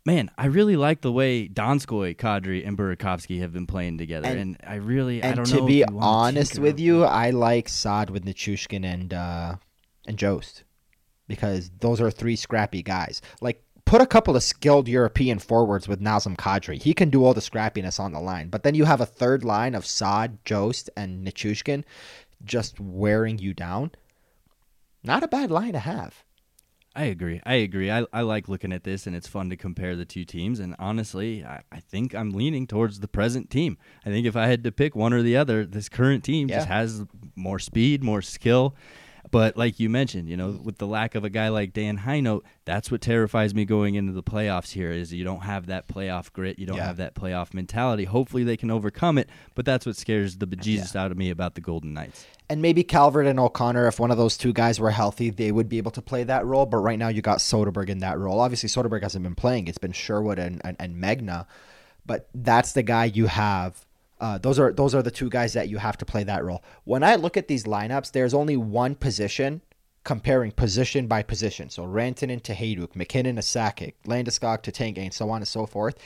[0.07, 4.39] Man, I really like the way Donskoi, Kadri, and Burakovsky have been playing together, and,
[4.41, 5.57] And- I really, I don't know.
[5.57, 5.67] to know.
[5.67, 9.57] be you wanna honest with you, I like Saad with Nichushkin and uh,
[10.07, 10.65] and Jost
[11.29, 13.21] because those are three scrappy guys.
[13.41, 16.81] Like put a couple of skilled European forwards with Nazem Kadri.
[16.81, 18.49] He can do all the scrappiness on the line.
[18.49, 21.83] But then you have a third line of Saad, Jost, and Nichushkin
[22.45, 23.91] just wearing you down.
[25.03, 26.23] Not a bad line to have.
[26.95, 27.41] I agree.
[27.45, 27.91] I agree.
[27.91, 30.61] I, I like looking at this, and it's fun to compare the two teams.
[30.61, 33.77] And honestly, I, I think I'm leaning towards the present team.
[34.07, 36.69] I think if I had to pick one or the other, this current team just
[36.69, 38.77] has more speed, more skill.
[39.31, 42.43] But like you mentioned, you know, with the lack of a guy like Dan Hinote,
[42.65, 46.33] that's what terrifies me going into the playoffs here is you don't have that playoff
[46.33, 46.87] grit, you don't Yeah.
[46.87, 48.05] have that playoff mentality.
[48.05, 51.55] Hopefully they can overcome it, but that's what scares the bejesus out of me about
[51.55, 52.27] the Golden Knights.
[52.49, 55.69] And maybe Calvert and O'Connor, if one of those two guys were healthy, they would
[55.69, 56.67] be able to play that role.
[56.67, 58.41] But right now, you got Soderberg in that role.
[58.41, 61.47] Obviously, Soderberg hasn't been playing; it's been Sherwood and and, and Megna.
[62.05, 63.87] But that's the guy you have.
[64.21, 66.63] Uh, those are those are the two guys that you have to play that role.
[66.85, 69.63] When I look at these lineups, there's only one position
[70.05, 71.69] comparing position by position.
[71.69, 75.67] So Rantanen to Hejduk, MacKinnon to Sakic, Landeskog to Tank, and so on and so
[75.67, 75.97] forth.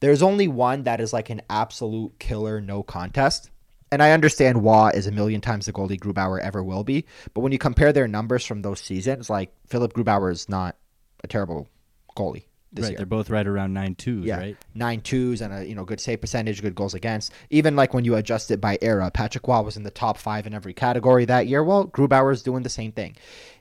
[0.00, 3.50] There's only one that is like an absolute killer, no contest.
[3.92, 7.40] And I understand Roy is a million times the goalie Grubauer ever will be, but
[7.40, 10.76] when you compare their numbers from those seasons, like Philipp Grubauer is not
[11.22, 11.68] a terrible
[12.16, 14.56] goalie right, year they're both right around nine twos, yeah, right?
[14.74, 17.32] nine twos and a you know good save percentage, good goals against.
[17.50, 20.46] Even like when you adjust it by era, Patrick Roy was in the top five
[20.46, 21.62] in every category that year.
[21.64, 23.16] Well, Grubauer's doing the same thing.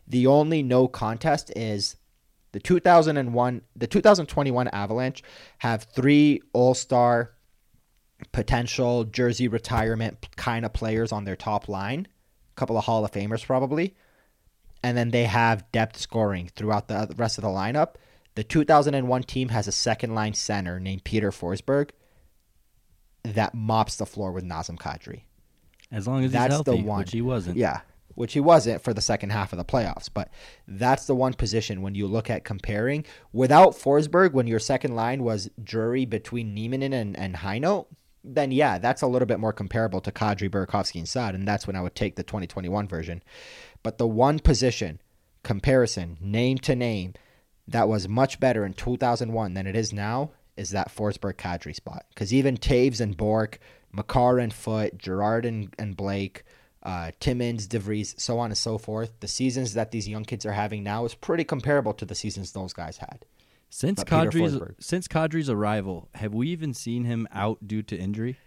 [0.08, 1.98] The only no contest is
[2.52, 5.24] the 2001, the 2021 Avalanche
[5.58, 7.32] have three All Star
[8.32, 12.08] potential jersey retirement kind of players on their top line,
[12.52, 13.96] a couple of Hall of Famers probably,
[14.84, 17.96] and then they have depth scoring throughout the rest of the lineup.
[18.36, 21.92] The 2001 team has a second line center named Peter Forsberg
[23.24, 25.22] that mops the floor with Nazem Kadri.
[25.92, 27.00] As long as That's he's the healthy, one.
[27.00, 27.58] which he wasn't.
[27.58, 27.82] Yeah,
[28.16, 30.10] which he wasn't for the second half of the playoffs.
[30.14, 30.30] But
[30.68, 33.06] that's the one position when you look at comparing.
[33.32, 37.88] Without Forsberg, when your second line was Drury between Neiman and, and Hinote,
[38.24, 41.68] then yeah, that's a little bit more comparable to Kadri, Burakovsky, and Saad, and that's
[41.68, 43.24] when I would take the 2021 version.
[43.84, 45.00] But the one position
[45.44, 47.14] comparison, name to name,
[47.68, 52.06] that was much better in 2001 than it is now is that Forsberg Kadri spot.
[52.10, 53.60] Because even Toews and Bourque,
[53.92, 56.44] Makar and Foote, Girard and, and Blake,
[56.84, 60.54] uh, Timmins, DeVries, so on and so forth, the seasons that these young kids are
[60.54, 63.26] having now is pretty comparable to the seasons those guys had.
[63.70, 68.38] Since Kadri's since Kadri's arrival, have we even seen him out due to injury?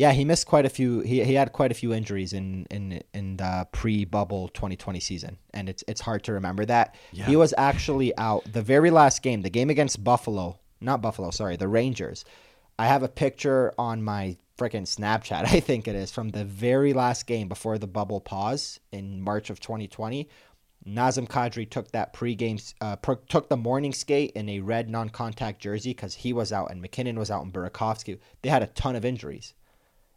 [0.00, 1.00] Yeah, he missed quite a few.
[1.00, 5.68] He, he had quite a few injuries in in in the pre-bubble 2020 season, and
[5.68, 7.26] it's it's hard to remember that Yeah.
[7.26, 11.56] he was actually out the very last game, the game against Buffalo, not Buffalo, sorry,
[11.56, 12.24] the Rangers.
[12.78, 16.94] I have a picture on my freaking Snapchat, I think it is, from the very
[16.94, 20.30] last game before the bubble pause in March of 2020.
[20.88, 25.60] Nazem Kadri took that pregame, uh, pro- took the morning skate in a red non-contact
[25.60, 28.18] jersey because he was out and MacKinnon was out and Burakovsky.
[28.40, 29.52] They had a ton of injuries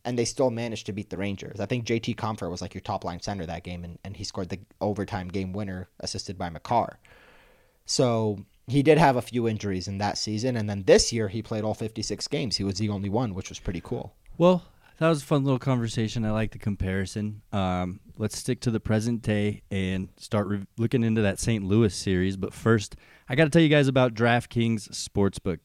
[0.05, 1.59] and they still managed to beat the Rangers.
[1.59, 4.23] I think JT Compher was like your top line center that game, and, and he
[4.23, 6.99] scored the overtime game winner, assisted by Makar.
[7.85, 11.41] So he did have a few injuries in that season, and then this year he
[11.41, 12.57] played all 56 games.
[12.57, 14.13] He was the only one, which was pretty cool.
[14.37, 14.63] Well,
[14.99, 16.25] that was a fun little conversation.
[16.25, 17.41] I like the comparison.
[17.51, 21.63] Um, let's stick to the present day and start re- looking into that St.
[21.63, 22.37] Louis series.
[22.37, 22.95] But first,
[23.27, 25.59] I got to tell you guys about DraftKings Sportsbook.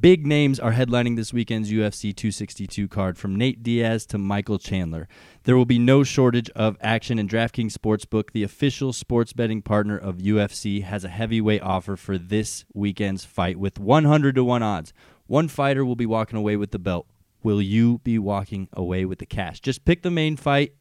[0.00, 5.06] Big names are headlining this weekend's UFC 262 card from Nate Diaz to Michael Chandler.
[5.44, 9.98] There will be no shortage of action, and DraftKings Sportsbook, the official sports betting partner
[9.98, 14.94] of UFC, has a heavyweight offer for this weekend's fight with 100 to 1 odds.
[15.26, 17.06] One fighter will be walking away with the belt.
[17.42, 19.60] Will you be walking away with the cash?
[19.60, 20.72] Just pick the main fight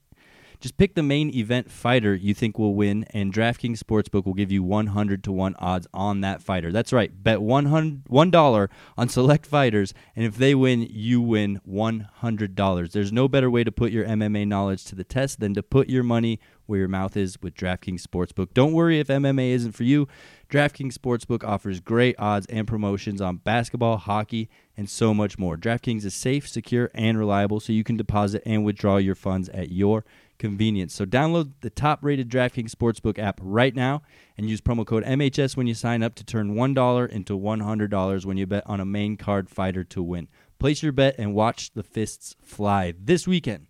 [0.62, 4.52] just pick the main event fighter you think will win, and DraftKings Sportsbook will give
[4.52, 6.72] you 100 to 1 odds on that fighter.
[6.72, 7.12] That's right.
[7.24, 12.92] Bet 100 $1 on select fighters, and if they win, you win $100.
[12.92, 15.90] There's no better way to put your MMA knowledge to the test than to put
[15.90, 18.54] your money where your mouth is with DraftKings Sportsbook.
[18.54, 20.08] Don't worry if MMA isn't for you.
[20.50, 25.58] DraftKings Sportsbook offers great odds and promotions on basketball, hockey, and so much more.
[25.58, 29.72] DraftKings is safe, secure, and reliable, so you can deposit and withdraw your funds at
[29.72, 30.06] your
[30.42, 30.94] convenience.
[30.94, 34.02] So download the top-rated DraftKings Sportsbook app right now
[34.36, 38.38] and use promo code MHS when you sign up to turn $1 into $100 when
[38.38, 40.28] you bet on a main card fighter to win.
[40.58, 43.68] Place your bet and watch the fists fly this weekend.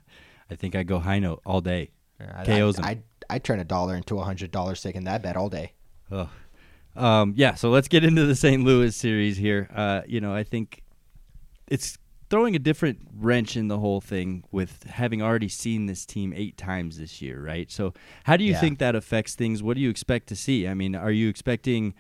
[0.55, 1.93] think I go Hinote all day.
[2.21, 2.85] I, KOs him.
[2.85, 2.99] I,
[3.31, 5.73] I, turn a dollar into a hundred dollars taking that bet all day.
[6.13, 6.29] Ugh.
[6.95, 8.63] Um, yeah, so let's get into the St.
[8.63, 9.71] Louis series here.
[9.75, 10.83] Uh, you know, I think
[11.69, 11.97] it's
[12.29, 16.57] throwing a different wrench in the whole thing with having already seen this team eight
[16.57, 17.71] times this year, right?
[17.71, 18.61] So, how do you Yeah.
[18.61, 19.63] think that affects things?
[19.63, 20.67] What do you expect to see?
[20.67, 21.95] I mean, are you expecting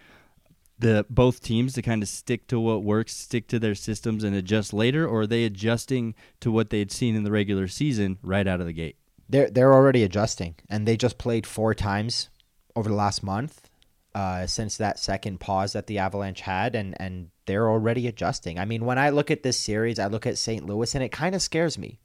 [0.79, 4.37] the both teams to kind of stick to what works, stick to their systems, and
[4.37, 8.19] adjust later, or are they adjusting to what they had seen in the regular season
[8.23, 8.97] right out of the gate?
[9.29, 12.29] They're they're already adjusting, and they just played four times
[12.75, 13.71] over the last month
[14.15, 18.59] uh, since that second pause that the Avalanche had, and and they're already adjusting.
[18.59, 20.67] I mean, when I look at this series, I look at St.
[20.67, 21.99] Louis, and it kind of scares me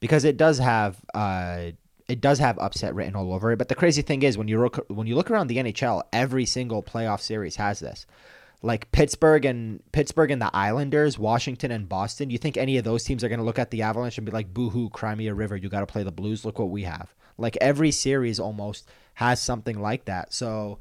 [0.00, 1.70] because it does have uh,
[2.08, 3.58] it does have upset written all over it.
[3.58, 6.46] But the crazy thing is, when you look when you look around the NHL, every
[6.46, 8.06] single playoff series has this.
[8.62, 12.30] Like Pittsburgh and Pittsburgh and the Islanders, Washington and Boston.
[12.30, 14.32] You think any of those teams are going to look at the Avalanche and be
[14.32, 15.56] like, "Boo hoo, cry me a river.
[15.56, 16.44] You got to play the Blues.
[16.44, 20.32] Look what we have." Like every series almost has something like that.
[20.32, 20.78] So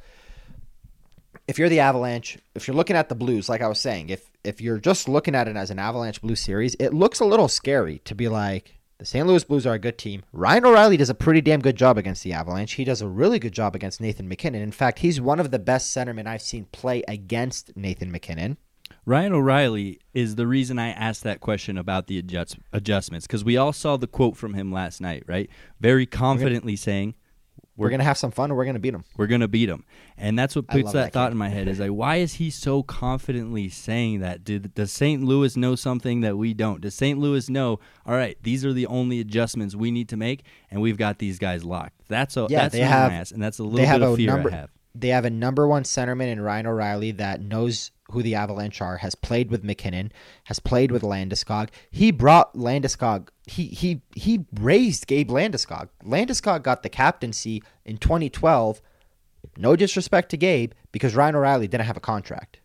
[1.48, 4.30] if you're the Avalanche, if you're looking at the Blues, like I was saying, if
[4.44, 7.48] if you're just looking at it as an Avalanche Blue series, it looks a little
[7.48, 9.26] scary to be like, the St.
[9.26, 10.24] Louis Blues are a good team.
[10.32, 12.74] Ryan O'Reilly does a pretty damn good job against the Avalanche.
[12.74, 14.62] He does a really good job against Nathan MacKinnon.
[14.62, 18.58] In fact, he's one of the best centermen I've seen play against Nathan MacKinnon.
[19.06, 23.58] Ryan O'Reilly is the reason I asked that question about the adjust- adjustments because we
[23.58, 25.50] all saw the quote from him last night, right?
[25.82, 27.16] Very confidently saying,
[27.76, 29.04] we're, gonna have some fun and we're gonna beat them.
[29.18, 29.86] We're gonna beat them,
[30.18, 31.68] and that's what puts that, that thought in my head.
[31.68, 34.44] Is like, why is he so confidently saying that?
[34.44, 35.24] Did does St.
[35.24, 36.82] Louis know something that we don't?
[36.82, 37.18] Does St.
[37.20, 37.80] Louis know?
[38.06, 41.40] All right, these are the only adjustments we need to make, and we've got these
[41.40, 41.96] guys locked.
[42.08, 44.52] That's a yeah, that's they have, ass, and that's a little bit of fear number,
[44.52, 44.70] I have.
[44.96, 48.98] They have a number one centerman in Ryan O'Reilly that knows who the Avalanche are,
[48.98, 50.12] has played with MacKinnon,
[50.46, 51.70] has played with Landeskog.
[51.90, 53.30] He brought Landeskog.
[53.48, 55.90] He he he raised Gabe Landeskog.
[56.04, 58.82] Landeskog got the captaincy in 2012.
[59.58, 62.60] No disrespect to Gabe, because Ryan O'Reilly didn't have a contract.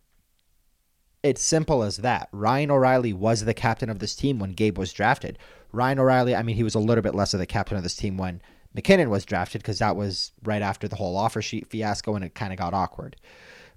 [1.21, 2.29] It's simple as that.
[2.31, 5.37] Ryan O'Reilly was the captain of this team when Gabe was drafted.
[5.71, 7.95] Ryan O'Reilly, I mean, he was a little bit less of the captain of this
[7.95, 8.41] team when
[8.73, 12.35] MacKinnon was drafted because that was right after the whole offer sheet fiasco and it
[12.35, 13.15] kind of got awkward.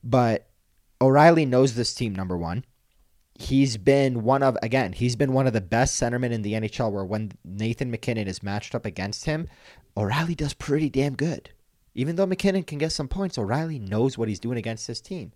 [0.05, 0.49] But
[1.01, 2.65] O'Reilly knows this team, number one.
[3.35, 6.93] He's been one of, again, he's been one of the best centermen in the NHL
[6.93, 9.49] where when Nathan MacKinnon is matched up against him,
[9.97, 11.51] O'Reilly does pretty damn good.
[11.95, 15.33] Even though MacKinnon can get some points, O'Reilly knows what he's doing against his team.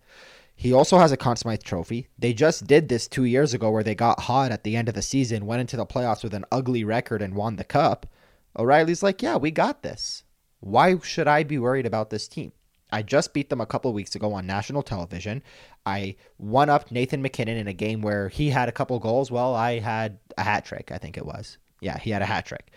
[0.54, 2.08] He also has a Conn Smythe trophy.
[2.18, 4.94] They just did this two years ago where they got hot at the end of
[4.94, 8.06] the season, went into the playoffs with an ugly record, and won the cup.
[8.58, 10.24] O'Reilly's like, yeah, we got this.
[10.60, 12.52] Why should I be worried about this team?
[12.90, 15.42] I just beat them a couple weeks ago on national television.
[15.84, 19.30] I won up Nathan MacKinnon in a game where he had a couple goals.
[19.30, 21.58] Well, I had a hat trick, I think it was.
[21.80, 22.70] Yeah, he had a hat trick.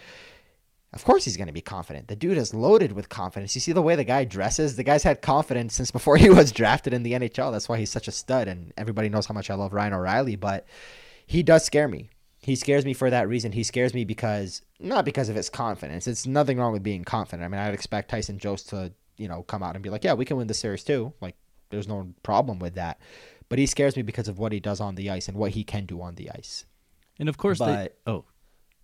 [0.92, 2.08] Of course he's going to be confident.
[2.08, 3.54] The dude is loaded with confidence.
[3.54, 4.76] You see the way the guy dresses?
[4.76, 7.52] The guy's had confidence since before he was drafted in the NHL.
[7.52, 10.36] That's why he's such a stud and everybody knows how much I love Ryan O'Reilly,
[10.36, 10.66] but
[11.28, 12.10] he does scare me.
[12.42, 13.52] He scares me for that reason.
[13.52, 16.08] He scares me because not because of his confidence.
[16.08, 17.44] It's nothing wrong with being confident.
[17.44, 20.14] I mean, I'd expect Tyson Jost to you know, come out and be like, yeah,
[20.14, 21.14] we can win the series too.
[21.22, 21.36] Like,
[21.70, 23.00] there's no problem with that.
[23.50, 25.64] But he scares me because of what he does on the ice and what he
[25.64, 26.66] can do on the ice.
[27.20, 27.76] And of course, but,
[28.06, 28.26] they, oh,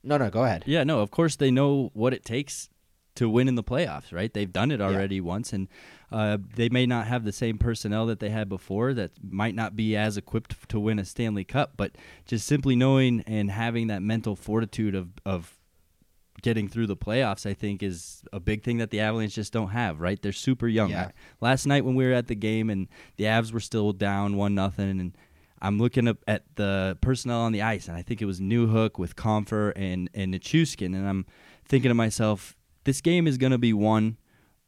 [0.03, 0.63] no, no, go ahead.
[0.67, 2.69] Yeah, no, of course they know what it takes
[3.15, 4.33] to win in the playoffs, right?
[4.33, 5.21] They've done it already yeah.
[5.21, 5.67] once, and
[6.11, 8.93] uh, they may not have the same personnel that they had before.
[8.93, 13.23] That might not be as equipped to win a Stanley Cup, but just simply knowing
[13.25, 15.57] and having that mental fortitude of of
[16.41, 19.69] getting through the playoffs, I think, is a big thing that the Avalanche just don't
[19.69, 20.01] have.
[20.01, 20.21] Right?
[20.21, 20.89] They're super young.
[20.89, 21.11] Yeah.
[21.41, 24.55] Last night when we were at the game and the Avs were still down one
[24.55, 25.17] nothing, and
[25.61, 28.99] I'm looking up at the personnel on the ice, and I think it was Newhook
[28.99, 31.25] with Compher and and Nichushkin, and I'm
[31.67, 34.17] thinking to myself, this game is going to be won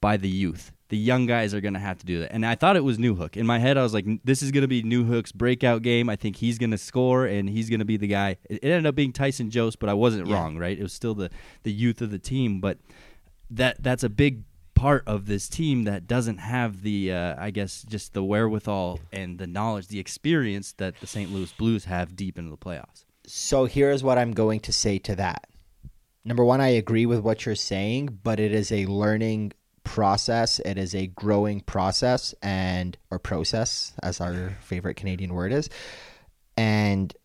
[0.02, 2.32] by the youth the young guys are going to have to do that.
[2.32, 3.36] And I thought it was Newhook.
[3.36, 6.10] In my head, I was like, this is going to be Newhook's breakout game.
[6.10, 8.38] I think he's going to score and he's going to be the guy.
[8.50, 10.36] It ended up being Tyson Jost, but I wasn't yeah.
[10.36, 10.78] wrong, right?
[10.78, 11.30] It was still the,
[11.64, 12.62] the youth of the team.
[12.62, 12.78] But
[13.50, 14.44] that that's a big
[14.76, 19.40] part of this team that doesn't have the, uh, I guess, just the wherewithal and
[19.40, 21.32] the knowledge, the experience that the St.
[21.34, 23.04] Louis Blues have deep into the playoffs.
[23.26, 25.47] So here's what I'm going to say to that.
[26.28, 29.54] Number one, I agree with what you're saying, but it is a learning
[29.86, 30.60] process.
[30.60, 35.70] It is a growing process and or process, as our favorite Canadian word is.
[36.58, 37.16] And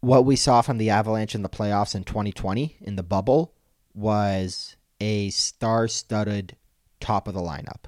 [0.00, 3.52] what we saw from the Avalanche in the playoffs in 2020 in the bubble
[3.92, 6.56] was a star-studded
[7.00, 7.84] top of the lineup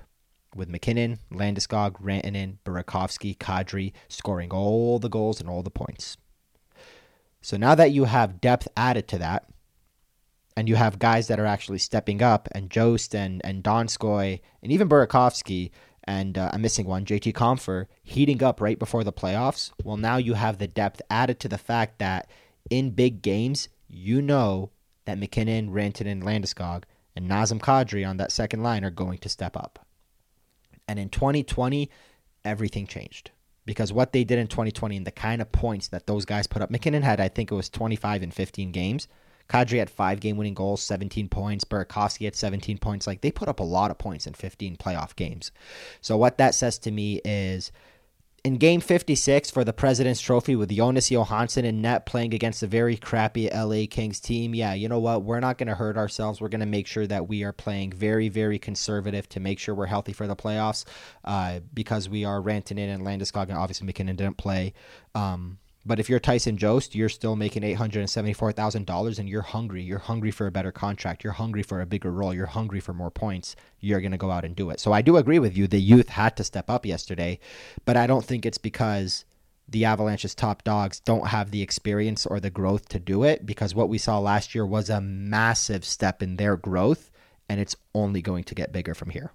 [0.55, 6.19] with MacKinnon, Landeskog, Rantanen, Burakovsky, Kadri scoring all the goals and all the points.
[7.41, 9.47] So now that you have depth added to that,
[10.57, 14.73] and you have guys that are actually stepping up, and Jost and and Donskoi and
[14.73, 15.71] even Burakovsky
[16.05, 19.71] and uh, I'm missing one, JT Compher, heating up right before the playoffs.
[19.85, 22.29] Well, now you have the depth added to the fact that
[22.69, 24.71] in big games, you know
[25.05, 26.85] that MacKinnon, Rantanen, Landeskog,
[27.15, 29.87] and Nazem Kadri on that second line are going to step up.
[30.89, 31.91] And in 2020,
[32.45, 33.31] everything changed
[33.67, 36.63] because what they did in 2020 and the kind of points that those guys put
[36.63, 36.71] up.
[36.71, 39.07] MacKinnon had, I think it was 25 in 15 games.
[39.51, 41.65] Kadri had five game winning goals, 17 points.
[41.65, 43.07] Burakovsky had 17 points.
[43.07, 45.51] Like they put up a lot of points in 15 playoff games.
[46.01, 47.73] So what that says to me is
[48.45, 52.67] in game 56 for the President's Trophy with Jonas Johansson and net playing against a
[52.67, 55.25] very crappy LA Kings team, yeah, you know what?
[55.25, 56.41] We're not going to hurt ourselves.
[56.41, 59.75] We're going to make sure that we are playing very, very conservative to make sure
[59.75, 60.85] we're healthy for the playoffs
[61.25, 64.73] uh, because we are Rantanen and Landeskog and obviously MacKinnon didn't play.
[65.15, 69.19] Um, but if you're Tyson Jost, you're still making eight hundred and seventy-four thousand dollars,
[69.19, 69.83] and you're hungry.
[69.83, 71.25] You're hungry for a better contract.
[71.25, 72.35] You're hungry for a bigger role.
[72.35, 73.57] You're hungry for more points.
[73.81, 74.79] You're going to go out and do it.
[74.79, 75.67] So I do agree with you.
[75.67, 77.41] The youth had to step up yesterday,
[77.85, 79.25] but I don't think it's because
[79.69, 83.47] the Avalanche's top dogs don't have the experience or the growth to do it.
[83.47, 87.11] Because what we saw last year was a massive step in their growth,
[87.49, 89.33] and it's only going to get bigger from here.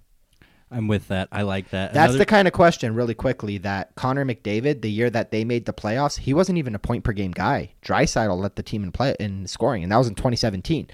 [0.70, 1.28] I'm with that.
[1.30, 1.94] I like that.
[1.94, 5.44] That's Another- the kind of question, really quickly, that Connor McDavid, the year that they
[5.44, 7.74] made the playoffs, he wasn't even a point per game guy.
[7.84, 10.88] Draisaitl led the team in play in scoring, and that was in 2017.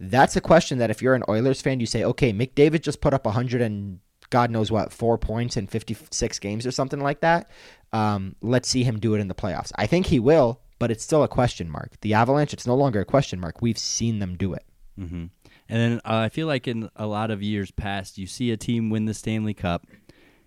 [0.00, 3.12] That's a question that if you're an Oilers fan, you say, okay, McDavid just put
[3.12, 3.98] up 100 and
[4.30, 7.50] God knows what, four points in 56 games or something like that.
[7.92, 9.72] Um, let's see him do it in the playoffs.
[9.76, 11.98] I think he will, but it's still a question mark.
[12.02, 13.60] The Avalanche, it's no longer a question mark.
[13.60, 14.64] We've seen them do it.
[15.00, 15.24] Mm-hmm.
[15.68, 18.56] And then uh, I feel like in a lot of years past, you see a
[18.56, 19.86] team win the Stanley Cup,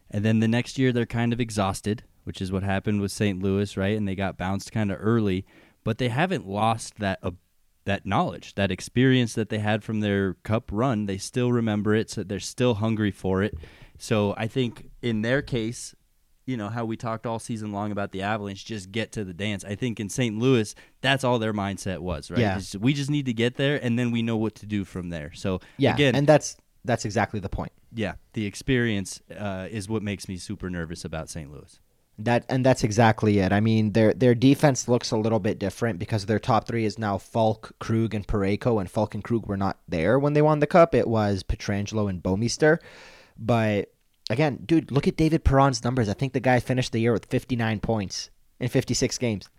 [0.10, 3.42] and then the next year they're kind of exhausted, which is what happened with St.
[3.42, 3.96] Louis, right?
[3.96, 5.46] And they got bounced kind of early,
[5.84, 7.32] but they haven't lost that uh,
[7.86, 11.06] that knowledge, that experience that they had from their cup run.
[11.06, 13.56] They still remember it, so they're still hungry for it.
[13.98, 15.96] So I think in their case,
[16.46, 19.34] you know how we talked all season long about the Avalanche, just get to the
[19.34, 19.64] dance.
[19.64, 20.38] I think in St.
[20.38, 22.40] Louis, that's all their mindset was, right?
[22.40, 22.60] Yeah.
[22.80, 25.32] We just need to get there, and then we know what to do from there.
[25.34, 27.72] So yeah, again, and that's that's exactly the point.
[27.94, 31.52] Yeah, the experience uh, is what makes me super nervous about St.
[31.52, 31.80] Louis.
[32.18, 33.52] That and that's exactly it.
[33.52, 37.00] I mean, their their defense looks a little bit different because their top three is
[37.00, 40.60] now Faulk, Krug, and Parayko, and Faulk and Krug were not there when they won
[40.60, 40.94] the cup.
[40.94, 42.80] It was Pietrangelo and Bouwmeester,
[43.38, 43.92] but
[44.30, 46.10] again, dude, look at David Perron's numbers.
[46.10, 49.50] I think the guy finished the year with 59 points in 56 games.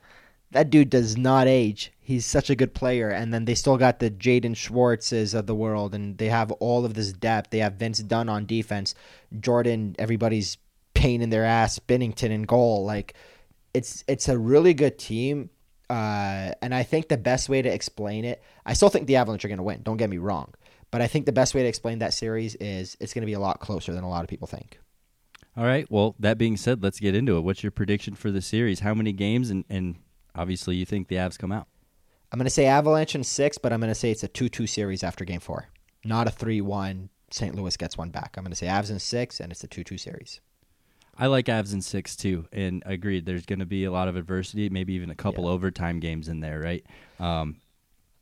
[0.52, 1.92] That dude does not age.
[1.98, 3.08] He's such a good player.
[3.08, 6.84] And then they still got the Jaden Schwartzes of the world, and they have all
[6.84, 7.50] of this depth.
[7.50, 8.94] They have Vince Dunn on defense,
[9.40, 10.58] Jordan, everybody's
[10.94, 12.84] pain in their ass, Binnington in goal.
[12.84, 13.14] Like,
[13.72, 15.48] it's it's a really good team.
[15.88, 19.44] Uh, and I think the best way to explain it, I still think the Avalanche
[19.44, 19.82] are going to win.
[19.82, 20.54] Don't get me wrong.
[20.92, 23.32] But I think the best way to explain that series is it's going to be
[23.32, 24.78] a lot closer than a lot of people think.
[25.56, 25.90] All right.
[25.90, 27.40] Well, that being said, let's get into it.
[27.40, 28.80] What's your prediction for the series?
[28.80, 29.50] How many games?
[29.50, 29.96] And, and
[30.36, 31.66] obviously, you think the Avs come out?
[32.30, 34.48] I'm going to say Avalanche in six, but I'm going to say it's a 2
[34.48, 35.68] 2 series after game four,
[36.04, 37.08] not a 3 1.
[37.30, 37.54] St.
[37.54, 38.34] Louis gets one back.
[38.36, 40.40] I'm going to say Avs in six, and it's a 2 2 series.
[41.16, 43.26] I like Avs in six too, and agreed.
[43.26, 45.50] There's going to be a lot of adversity, maybe even a couple yeah.
[45.50, 46.84] overtime games in there, right?
[47.18, 47.56] Um,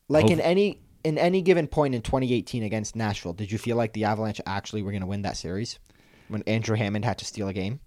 [0.09, 3.93] like in any in any given point in 2018 against Nashville, did you feel like
[3.93, 5.79] the Avalanche actually were going to win that series
[6.27, 7.79] when Andrew Hammond had to steal a game?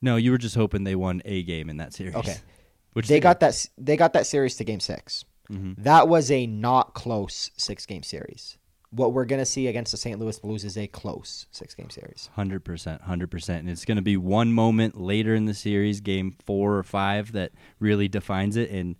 [0.00, 2.14] No, you were just hoping they won a game in that series.
[2.14, 2.36] Okay,
[2.92, 5.82] which they got that they got that series to game 6 mm-hmm.
[5.82, 8.56] That was a not close six game series.
[8.90, 10.18] What we're going to see against the St.
[10.18, 12.30] Louis Blues is a close six game series.
[12.34, 16.00] Hundred percent, hundred percent, and it's going to be one moment later in the series,
[16.00, 18.96] game four or five, that really defines it and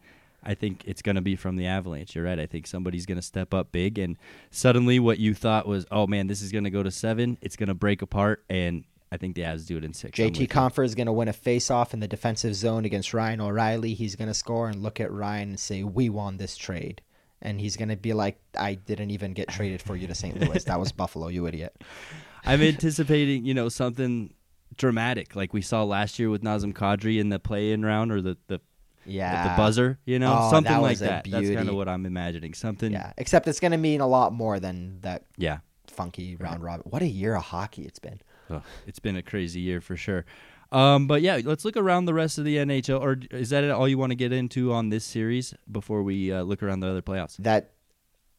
[0.48, 2.14] I think it's going to be from the Avalanche.
[2.14, 2.40] You're right.
[2.40, 4.16] I think somebody's going to step up big, and
[4.50, 7.54] suddenly what you thought was, oh man, this is going to go to seven, it's
[7.54, 10.18] going to break apart, and I think the Avs do it in six.
[10.18, 13.92] JT Compher is going to win a face-off in the defensive zone against Ryan O'Reilly.
[13.92, 17.02] He's going to score and look at Ryan and say, "We won this trade."
[17.42, 20.40] And he's going to be like, "I didn't even get traded for you to St.
[20.40, 20.64] Louis.
[20.64, 21.76] That was Buffalo, you idiot."
[22.44, 24.32] I'm anticipating, you know, something
[24.76, 28.38] dramatic like we saw last year with Nazem Kadri in the play-in round or the,
[28.46, 28.60] the
[29.08, 31.26] yeah, the buzzer, you know, oh, something that like that.
[31.28, 32.54] That's kind of what I'm imagining.
[32.54, 32.92] Something.
[32.92, 35.24] Yeah, except it's going to mean a lot more than that.
[35.36, 35.58] Yeah.
[35.86, 36.82] Funky round robin.
[36.88, 38.20] What a year of hockey it's been.
[38.50, 40.24] Oh, it's been a crazy year for sure.
[40.70, 43.00] Um, but yeah, let's look around the rest of the NHL.
[43.00, 46.42] Or is that all you want to get into on this series before we uh,
[46.42, 47.36] look around the other playoffs?
[47.38, 47.72] That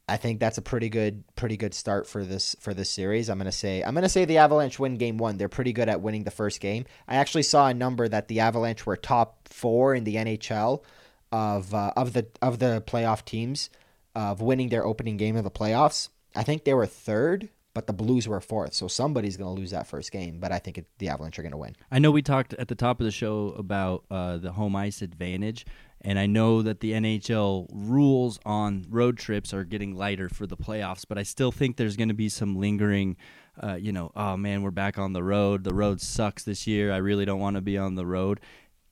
[0.10, 3.30] I think that's a pretty good pretty good start for this for this series.
[3.30, 5.38] I'm gonna say I'm gonna say the Avalanche win game one.
[5.38, 6.86] They're pretty good at winning the first game.
[7.07, 10.84] I actually saw a number that the Avalanche were top four in the NHL
[11.32, 13.70] of uh, of the of the playoff teams
[14.16, 16.10] of winning their opening game of the playoffs.
[16.36, 18.74] I think they were third, but the Blues were fourth.
[18.74, 21.57] So somebody's to lose that first game, but I think it, the Avalanche are to
[21.57, 21.76] win.
[21.91, 25.01] I know we talked at the top of the show about uh, the home ice
[25.01, 25.66] advantage,
[26.02, 30.56] And I know that the NHL rules on road trips are getting lighter for the
[30.56, 33.18] playoffs, but I still think there's going to be some lingering,
[33.62, 35.64] uh, you know, oh man, we're back on the road.
[35.64, 36.93] The road sucks this year.
[36.93, 38.39] I really don't want to be on the road.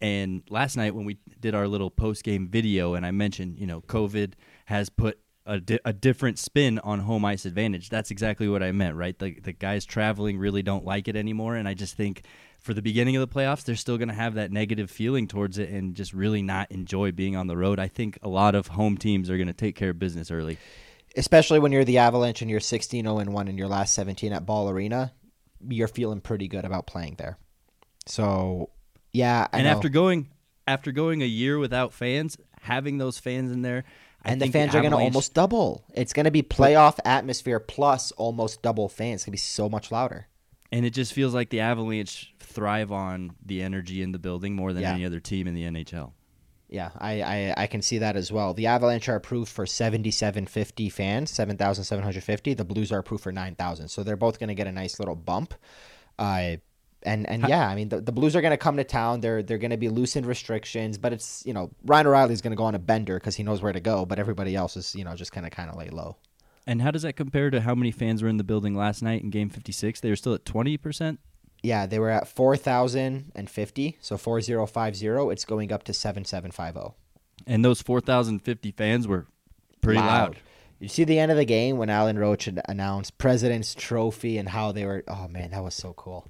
[0.01, 3.67] And last night when we did our little post game video, and I mentioned, you
[3.67, 4.33] know, COVID
[4.65, 7.89] has put a, di- a different spin on home ice advantage.
[7.89, 9.17] That's exactly what I meant, right?
[9.17, 11.55] The, the guys traveling really don't like it anymore.
[11.55, 12.23] And I just think
[12.67, 15.57] for the beginning of the playoffs, they're still going to have that negative feeling towards
[15.57, 17.79] it and just really not enjoy being on the road.
[17.79, 20.57] I think a lot of home teams are going to take care of business early.
[21.15, 24.45] Especially when you're the Avalanche and you're 16 0 1 in your last 17 at
[24.45, 25.13] Ball Arena,
[25.65, 27.37] you're feeling pretty good about playing there.
[28.05, 28.69] So,
[29.13, 29.47] yeah.
[29.53, 29.71] I and know.
[29.71, 30.27] after going
[30.67, 33.85] after going a year without fans, having those fans in there,
[34.25, 35.85] I and the fans are going to almost double.
[35.93, 39.21] It's going to be playoff atmosphere plus almost double fans.
[39.21, 40.27] It's going to be so much louder.
[40.69, 44.73] and it just feels like the Avalanche thrive on the energy in the building more
[44.73, 44.93] than Yeah.
[44.93, 46.11] any other team in the NHL.
[46.69, 48.53] Yeah, I, I, I can see that as well.
[48.55, 52.55] The Avalanche are approved for 7,750 fans, 7,750.
[52.55, 53.87] The Blues are approved for 9,000.
[53.89, 55.53] So they're both going to get a nice little bump.
[56.17, 56.57] Uh,
[57.03, 59.21] and and yeah, I mean the, the Blues are going to come to town.
[59.21, 62.51] They're they're going to be loosened restrictions, but it's you know Ryan O'Reilly is going
[62.51, 64.95] to go on a bender because he knows where to go, but everybody else is
[64.95, 66.17] you know just kind of kind of lay low.
[66.65, 69.21] And how does that compare to how many fans were in the building last night
[69.21, 70.01] in Game 56?
[70.01, 71.17] They were still at 20%.
[71.63, 75.07] Yeah, they were at 4,050, so 4050.
[75.31, 76.95] It's going up to 7750.
[77.45, 79.27] And those 4,050 fans were
[79.81, 80.37] pretty loud.
[80.79, 84.71] You see the end of the game when Alan Roach announced President's Trophy and how
[84.71, 85.03] they were.
[85.07, 86.27] Oh man, that was so cool.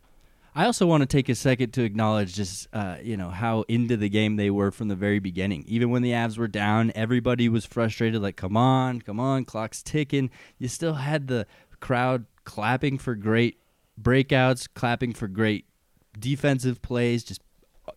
[0.55, 3.97] I also want to take a second to acknowledge just uh, you know how into
[3.97, 5.65] the game they were from the very beginning.
[5.67, 8.21] Even when the Avs were down, everybody was frustrated.
[8.21, 10.29] Like, come on, come on, clock's ticking.
[10.57, 11.45] You still had the
[11.81, 13.59] crowd clapping for great
[14.01, 15.65] breakouts, clapping for great
[16.19, 17.41] defensive plays, just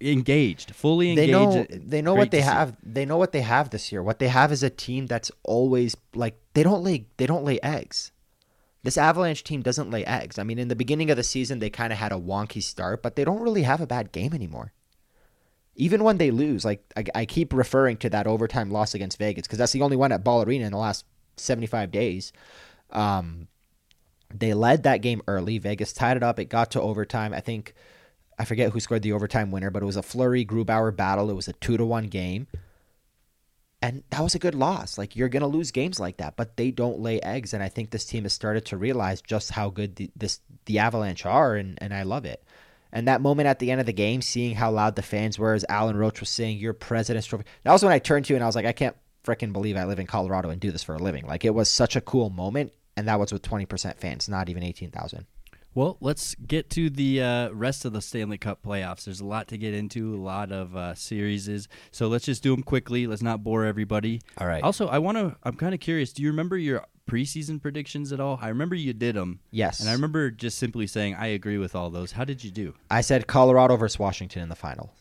[0.01, 1.28] engaged, fully engaged.
[1.28, 2.51] They know they know Great what they to see.
[2.51, 2.76] have.
[2.82, 4.03] They know what they have this year.
[4.03, 7.61] What they have is a team that's always like they don't lay they don't lay
[7.62, 8.12] eggs.
[8.82, 10.38] This Avalanche team doesn't lay eggs.
[10.38, 13.03] I mean, in the beginning of the season, they kind of had a wonky start,
[13.03, 14.72] but they don't really have a bad game anymore.
[15.76, 19.42] Even when they lose, like I, I keep referring to that overtime loss against Vegas
[19.46, 21.05] because that's the only one at Ball Arena in the last
[21.36, 22.32] 75 days.
[22.90, 23.48] Um,
[24.33, 25.59] they led that game early.
[25.59, 26.39] Vegas tied it up.
[26.39, 27.33] It got to overtime.
[27.33, 27.74] I think
[28.39, 31.31] I forget who scored the overtime winner, but it was a Fleury Grubauer battle.
[31.31, 32.47] It was a two to one game.
[33.83, 34.99] And that was a good loss.
[34.99, 37.55] Like you're gonna lose games like that, but they don't lay eggs.
[37.55, 40.78] And I think this team has started to realize just how good the, this the
[40.78, 42.45] Avalanche are, and, and I love it.
[42.93, 45.55] And that moment at the end of the game, seeing how loud the fans were,
[45.55, 48.37] as Alan Roach was saying, "Your President's Trophy." That was when I turned to you
[48.37, 50.83] and I was like, I can't freaking believe I live in Colorado and do this
[50.83, 51.26] for a living.
[51.26, 54.48] Like it was such a cool moment, and that was with twenty percent fans, not
[54.48, 55.26] even eighteen thousand.
[55.74, 59.05] Well, let's get to the uh, rest of the Stanley Cup playoffs.
[59.05, 61.68] There's a lot to get into, a lot of uh, series.
[61.92, 63.07] So let's just do them quickly.
[63.07, 64.20] Let's not bore everybody.
[64.38, 64.62] All right.
[64.62, 65.36] Also, I want to.
[65.44, 66.12] I'm kind of curious.
[66.12, 68.38] Do you remember your preseason predictions at all?
[68.42, 69.40] I remember you did them.
[69.51, 69.80] Yes.
[69.80, 72.12] And I remember just simply saying I agree with all those.
[72.12, 72.74] How did you do?
[72.90, 74.92] I said Colorado versus Washington in the final.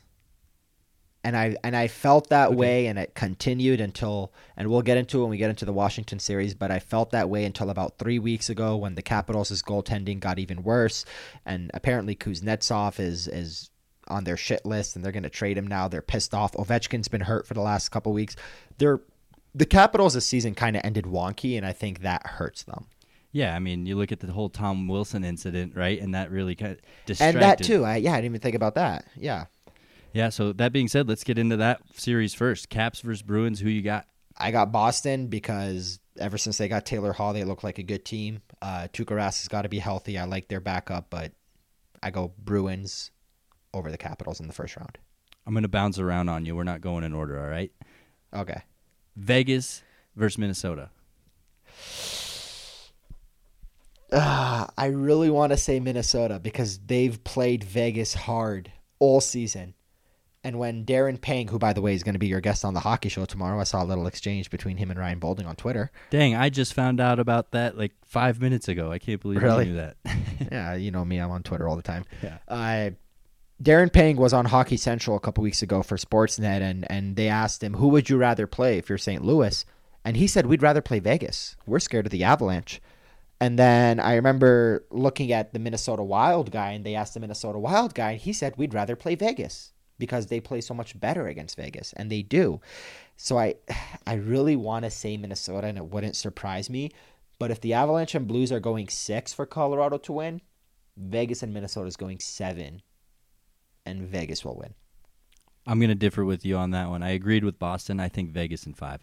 [1.23, 2.55] And I and I felt that Okay.
[2.55, 5.73] way and it continued until and we'll get into it when we get into the
[5.73, 9.61] Washington series, but I felt that way until about 3 weeks ago when the Capitals'
[9.61, 11.03] goaltending got even worse
[11.45, 13.69] and apparently Kuznetsov is is
[14.07, 15.87] on their shit list and they're going to trade him now.
[15.89, 16.53] They're pissed off.
[16.53, 18.35] Ovechkin's been hurt for the last couple weeks.
[18.77, 19.01] They're
[19.53, 22.87] the Capitals this season kind of ended wonky and I think that hurts them.
[23.31, 26.01] Yeah, I mean, you look at the whole Tom Wilson incident, right?
[26.01, 27.35] And that really kind of distracted.
[27.35, 27.83] And that too.
[27.85, 29.05] I yeah, I didn't even think about that.
[29.15, 29.45] Yeah.
[30.13, 30.29] Yeah.
[30.29, 32.69] So that being said, let's get into that series first.
[32.69, 33.59] Caps versus Bruins.
[33.59, 34.07] Who you got?
[34.37, 38.05] I got Boston because ever since they got Taylor Hall, they look like a good
[38.05, 38.41] team.
[38.61, 40.17] Uh, Tuukka Rask has got to be healthy.
[40.17, 41.33] I like their backup, but
[42.01, 43.11] I go Bruins
[43.73, 44.97] over the Capitals in the first round.
[45.45, 46.55] I'm gonna bounce around on you.
[46.55, 47.39] We're not going in order.
[47.39, 47.71] All right.
[48.33, 48.61] Okay.
[49.15, 49.83] Vegas
[50.15, 50.89] versus Minnesota.
[54.11, 59.73] Uh, I really want to say Minnesota because they've played Vegas hard all season.
[60.49, 62.73] And when Darren Pang, who by the way is going to be your guest on
[62.73, 65.55] the hockey show tomorrow, I saw a little exchange between him and Ryan Boulding on
[65.55, 65.91] Twitter.
[66.09, 68.91] Dang, I just found out about that like five minutes ago.
[68.91, 69.67] I can't believe Really?
[69.67, 69.97] you knew that.
[70.51, 72.03] yeah, you know me, I'm on Twitter all the time.
[72.23, 72.39] Yeah.
[72.47, 72.89] Uh,
[73.61, 77.27] Darren Pang was on Hockey Central a couple weeks ago for Sportsnet, and and they
[77.27, 79.23] asked him, "Who would you rather play if you're St.
[79.23, 79.63] Louis?"
[80.03, 81.57] And he said, "We'd rather play Vegas.
[81.67, 82.81] We're scared of the Avalanche."
[83.39, 87.59] And then I remember looking at the Minnesota Wild guy, and they asked the Minnesota
[87.59, 91.27] Wild guy, and he said, "We'd rather play Vegas because they play so much better
[91.27, 92.59] against Vegas, and they do."
[93.17, 93.55] So I,
[94.07, 96.91] I really want to say Minnesota, and it wouldn't surprise me.
[97.37, 100.41] But if the Avalanche and Blues are going six for Colorado to win,
[100.97, 102.81] Vegas and Minnesota is going seven,
[103.85, 104.73] and Vegas will win.
[105.65, 107.03] I'm going to differ with you on that one.
[107.03, 107.99] I agreed with Boston.
[107.99, 109.01] I think Vegas in five.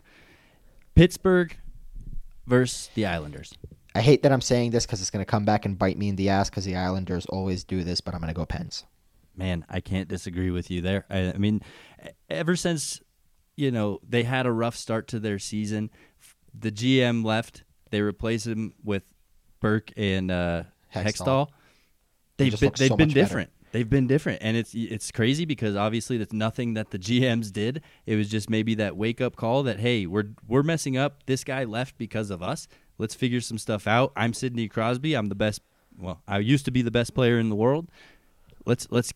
[0.94, 1.57] Pittsburgh
[2.47, 3.55] versus the Islanders.
[3.94, 6.09] I hate that I'm saying this because it's going to come back and bite me
[6.09, 8.84] in the ass because the Islanders always do this, but I'm going to go Pens.
[9.37, 11.05] Man, I can't disagree with you there.
[11.11, 11.61] I, I mean,
[12.30, 13.01] ever since
[13.57, 15.91] you know they had a rough start to their season,
[16.59, 17.64] the GM left.
[17.91, 19.05] They replaced him with
[19.61, 20.64] Burke and uh,
[20.95, 21.05] Hextall.
[21.05, 21.49] Hextall.
[22.37, 23.26] They've been, they've so been much better.
[23.26, 23.51] different.
[23.72, 27.82] They've been different, and it's it's crazy because obviously that's nothing that the GMs did.
[28.07, 31.24] It was just maybe that wake up call that hey, we're we're messing up.
[31.26, 32.68] This guy left because of us.
[32.99, 34.12] Let's figure some stuff out.
[34.16, 35.14] I'm Sidney Crosby.
[35.14, 35.61] I'm the best.
[35.99, 37.89] Well, I used to be the best player in the world.
[38.64, 39.12] Let's let's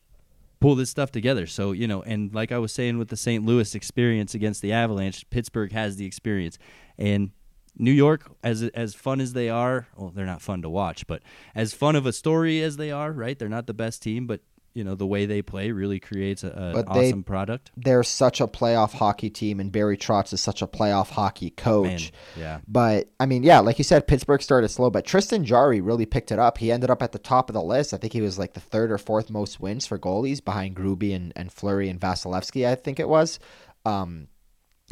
[0.60, 1.46] pull this stuff together.
[1.46, 3.44] So you know, and like I was saying with the St.
[3.44, 6.58] Louis experience against the Avalanche, Pittsburgh has the experience,
[6.98, 7.30] and
[7.76, 11.22] New York, as as fun as they are, well, they're not fun to watch, but
[11.54, 13.38] as fun of a story as they are, right?
[13.38, 14.40] They're not the best team, but
[14.80, 17.70] you know the way they play really creates a, a But they- awesome product.
[17.76, 22.10] They're such a playoff hockey team, and Barry Trotz is such a playoff hockey coach.
[22.34, 25.82] Man, yeah, But I mean, yeah, like you said, Pittsburgh started slow, but Tristan Jarry
[25.82, 26.56] really picked it up.
[26.56, 27.92] He ended up at the top of the list.
[27.92, 31.14] I think he was like the third or fourth most wins for goalies behind Gruby
[31.14, 33.38] and, and Fleury and Vasilevskiy, I think it was.
[33.84, 34.28] Um,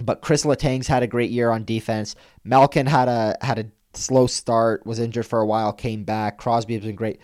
[0.03, 2.15] but Chris Letang's had a great year on defense.
[2.45, 6.37] Malkin had a had a slow start, was injured for a while, came back.
[6.39, 7.21] Crosby has been great.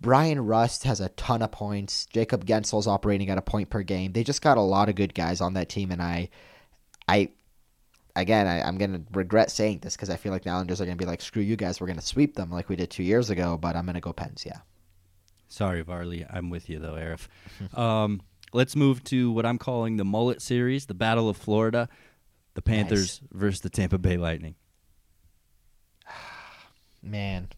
[0.00, 2.06] Bryan Rust has a ton of points.
[2.06, 4.12] Jacob Guentzel's operating at a point per game.
[4.12, 6.28] They just got a lot of good guys on that team, and I,
[7.08, 7.30] I,
[8.14, 10.96] again, I, I'm gonna regret saying this because I feel like the Islanders are gonna
[10.96, 13.56] be like, "Screw you guys, we're gonna sweep them like we did two years ago."
[13.56, 14.44] But I'm gonna go Pens.
[14.46, 14.58] Yeah,
[15.48, 17.28] sorry, Varley, I'm with you though, Aarif.
[17.78, 18.22] um,
[18.52, 21.88] let's move to what I'm calling the mullet series, the Battle of Florida,
[22.54, 24.54] the Panthers versus the Tampa Bay Lightning.
[27.02, 27.48] man.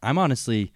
[0.00, 0.72] I'm honestly,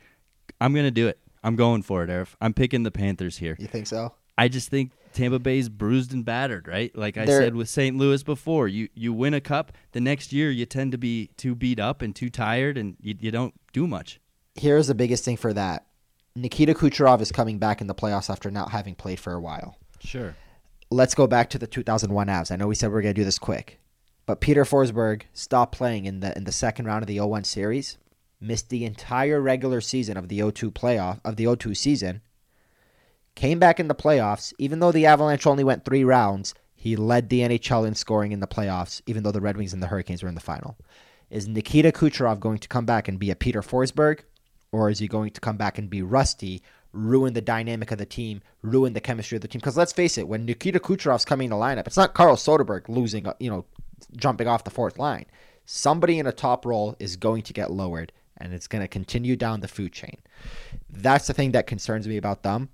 [0.63, 1.19] I'm gonna do it.
[1.45, 2.35] I'm going for it, Aarif.
[2.41, 3.57] I'm picking the Panthers here.
[3.59, 4.15] You think so?
[4.39, 6.97] I just think Tampa Bay's bruised and battered, right?
[6.97, 7.97] Like I They're- said with St.
[7.97, 11.55] Louis before, you you win a cup, the next year you tend to be too
[11.55, 14.21] beat up and too tired, and you, you don't do much.
[14.55, 15.87] Here's the biggest thing for that.
[16.37, 19.77] Nikita Kucherov is coming back in the playoffs after not having played for a while.
[20.01, 20.35] Sure.
[20.91, 22.51] let's go back to the 2001 Avs.
[22.51, 23.81] I know we said we are going to do this quick,
[24.27, 27.99] but Peter Forsberg stopped playing in the in the second round of the 01 series,
[28.43, 32.21] missed the entire regular season of the 02 playoff of the 02 season.
[33.35, 37.29] Came back in the playoffs, even though the Avalanche only went 3 rounds, he led
[37.29, 40.23] the NHL in scoring in the playoffs even though the Red Wings and the Hurricanes
[40.23, 40.77] were in the final.
[41.31, 44.21] Is Nikita Kucherov going to come back and be a Peter Forsberg
[44.73, 46.63] or is he going to come back and be rusty,
[46.93, 49.61] ruin the dynamic of the team, ruin the chemistry of the team?
[49.61, 53.27] Because let's face it, when Nikita Kucherov's coming to lineup, it's not Carl Soderberg losing,
[53.27, 53.65] uh, you know,
[54.17, 55.27] jumping off the fourth line.
[55.65, 58.13] Somebody in a top role is going to get lowered,
[58.43, 60.19] and it's going to continue down the food chain.
[60.91, 62.69] That's the thing that concerns me about them.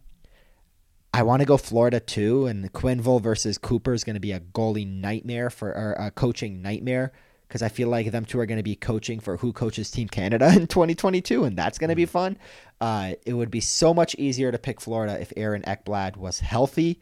[1.12, 4.40] I want to go Florida too, and Quenneville versus Cooper is going to be a
[4.40, 7.12] goalie nightmare for or a coaching nightmare
[7.46, 10.08] because I feel like them two are going to be coaching for who coaches Team
[10.08, 12.38] Canada in 2022, and that's going to be fun.
[12.80, 17.00] Uh, it would be so much easier to pick Florida if Aaron Ekblad was healthy,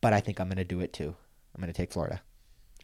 [0.00, 1.14] but I think I'm going to do it too.
[1.54, 2.20] I'm going to take Florida.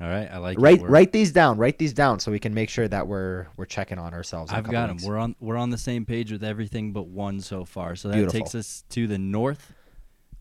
[0.00, 0.58] All right, I like.
[0.58, 1.58] Write write these down.
[1.58, 4.50] Write these down so we can make sure that we're we're checking on ourselves.
[4.50, 4.96] I've got them.
[4.96, 5.06] weeks.
[5.06, 7.96] We're on we're on the same page with everything but one so far.
[7.96, 8.40] So that Beautiful.
[8.40, 9.74] takes us to the north.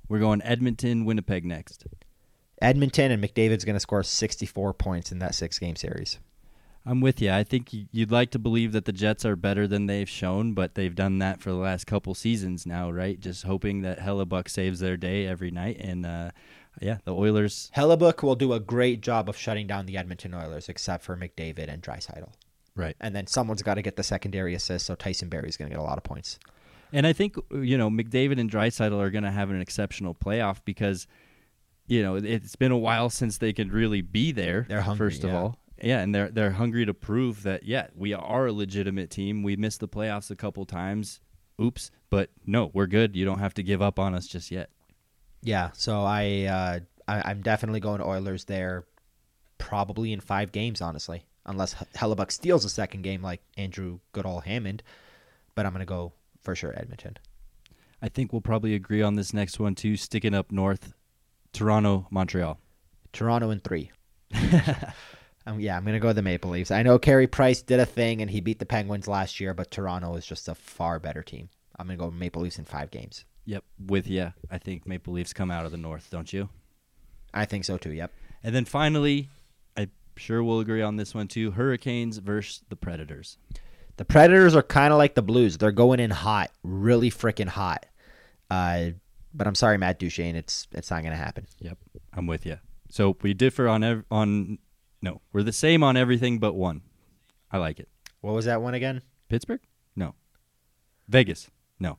[0.07, 1.85] We're going Edmonton, Winnipeg next.
[2.61, 6.19] Edmonton and McDavid's going to score 64 points in that six game series.
[6.85, 7.31] I'm with you.
[7.31, 10.75] I think you'd like to believe that the Jets are better than they've shown, but
[10.75, 13.19] they've done that for the last couple seasons now, right?
[13.19, 15.77] Just hoping that Hellebuyck saves their day every night.
[15.79, 16.31] And uh,
[16.81, 17.71] yeah, the Oilers.
[17.75, 21.67] Hellebuyck will do a great job of shutting down the Edmonton Oilers, except for McDavid
[21.71, 22.29] and Draisaitl.
[22.75, 22.95] Right.
[22.99, 25.81] And then someone's got to get the secondary assist, so Tyson Barrie's going to get
[25.81, 26.39] a lot of points.
[26.91, 30.59] And I think you know McDavid and Draisaitl are going to have an exceptional playoff
[30.65, 31.07] because
[31.87, 34.65] you know it's been a while since they could really be there.
[34.67, 35.37] They're hungry, first of yeah.
[35.37, 35.57] all.
[35.81, 39.43] Yeah, and they're they're hungry to prove that yeah we are a legitimate team.
[39.43, 41.21] We missed the playoffs a couple times.
[41.61, 43.15] Oops, but no, we're good.
[43.15, 44.69] You don't have to give up on us just yet.
[45.41, 48.85] Yeah, so I, uh, I I'm definitely going Oilers there,
[49.57, 54.83] probably in five games, honestly, unless Hellebuyck steals a second game like Andrew Goodall Hammond.
[55.55, 57.17] But I'm going to go for sure Edmonton.
[58.01, 59.97] I think we'll probably agree on this next one too.
[59.97, 60.93] Sticking up north,
[61.53, 62.59] Toronto, Montreal.
[63.11, 63.91] Toronto in three.
[65.45, 66.71] um, yeah, I'm gonna go the Maple Leafs.
[66.71, 69.71] I know Carey Price did a thing and he beat the Penguins last year, but
[69.71, 71.49] Toronto is just a far better team.
[71.77, 73.25] I'm gonna go Maple Leafs in five games.
[73.49, 74.31] Yep, with you.
[74.51, 76.49] I think Maple Leafs come out of the north, don't you?
[77.33, 77.91] I think so too.
[77.91, 78.11] Yep.
[78.43, 79.27] And then finally,
[79.75, 81.49] I'm sure we'll agree on this one too.
[81.49, 83.39] Hurricanes versus the Predators.
[83.97, 85.57] The Predators are kind of like the Blues.
[85.57, 87.87] They're going in hot, really freaking hot.
[88.51, 88.91] Uh,
[89.33, 90.35] but I'm sorry, Matt Duchene.
[90.35, 91.47] It's it's not going to happen.
[91.57, 91.79] Yep,
[92.13, 92.59] I'm with you.
[92.91, 94.59] So we differ on ev- on
[95.01, 96.81] no, we're the same on everything but one.
[97.51, 97.89] I like it.
[98.21, 99.01] What was that one again?
[99.27, 99.61] Pittsburgh?
[99.95, 100.13] No.
[101.07, 101.49] Vegas?
[101.79, 101.97] No.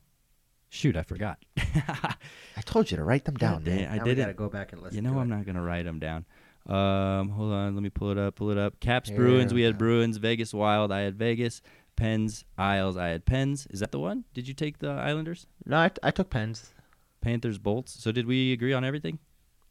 [0.73, 1.37] Shoot, I forgot.
[1.57, 3.63] I told you to write them down.
[3.63, 3.89] God man.
[3.91, 4.25] I Now did we it.
[4.25, 4.95] gotta go back and listen.
[4.95, 5.35] you know to I'm it.
[5.35, 6.25] not gonna write them down.
[6.65, 8.35] Um, hold on, let me pull it up.
[8.35, 8.79] Pull it up.
[8.79, 9.53] Caps, Here Bruins.
[9.53, 9.77] We we had.
[9.77, 10.15] Bruins.
[10.17, 10.91] Vegas Wild.
[10.91, 11.61] I had Vegas.
[11.97, 12.95] Pens, Isles.
[12.97, 13.67] I had Pens.
[13.69, 14.23] Is that the one?
[14.33, 15.45] Did you take the Islanders?
[15.65, 16.71] No, I, I took pens.
[17.19, 18.01] Panthers, Bolts.
[18.01, 19.19] So did we agree on everything?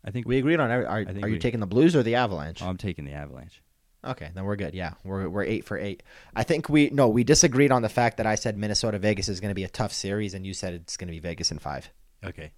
[0.05, 0.71] I think We agreed on.
[0.71, 2.63] every- Are, think are you we- taking the Blues or the Avalanche?
[2.63, 3.63] Oh, I'm taking the Avalanche.
[4.05, 4.75] Okay, then we're good.
[4.75, 6.03] Yeah, we're we're eight for eight.
[6.35, 9.41] I think we no, we disagreed on the fact that I said Minnesota Vegas is
[9.41, 11.59] going to be a tough series, and you said it's going to be Vegas in
[11.59, 11.91] five.
[12.25, 12.53] Okay.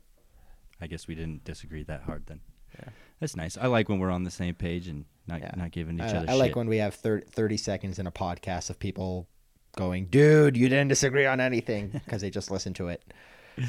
[0.81, 2.41] I guess we didn't disagree that hard then.
[2.79, 2.91] Yeah.
[3.21, 3.57] That's nice.
[3.57, 5.53] I like when we're on the same page and not Yeah.
[5.57, 8.13] not giving each I, other I like when we have thir- 30 seconds in a
[8.13, 9.29] podcast of people
[9.77, 13.03] going, "Dude, you didn't disagree on anything," because they just listened to it.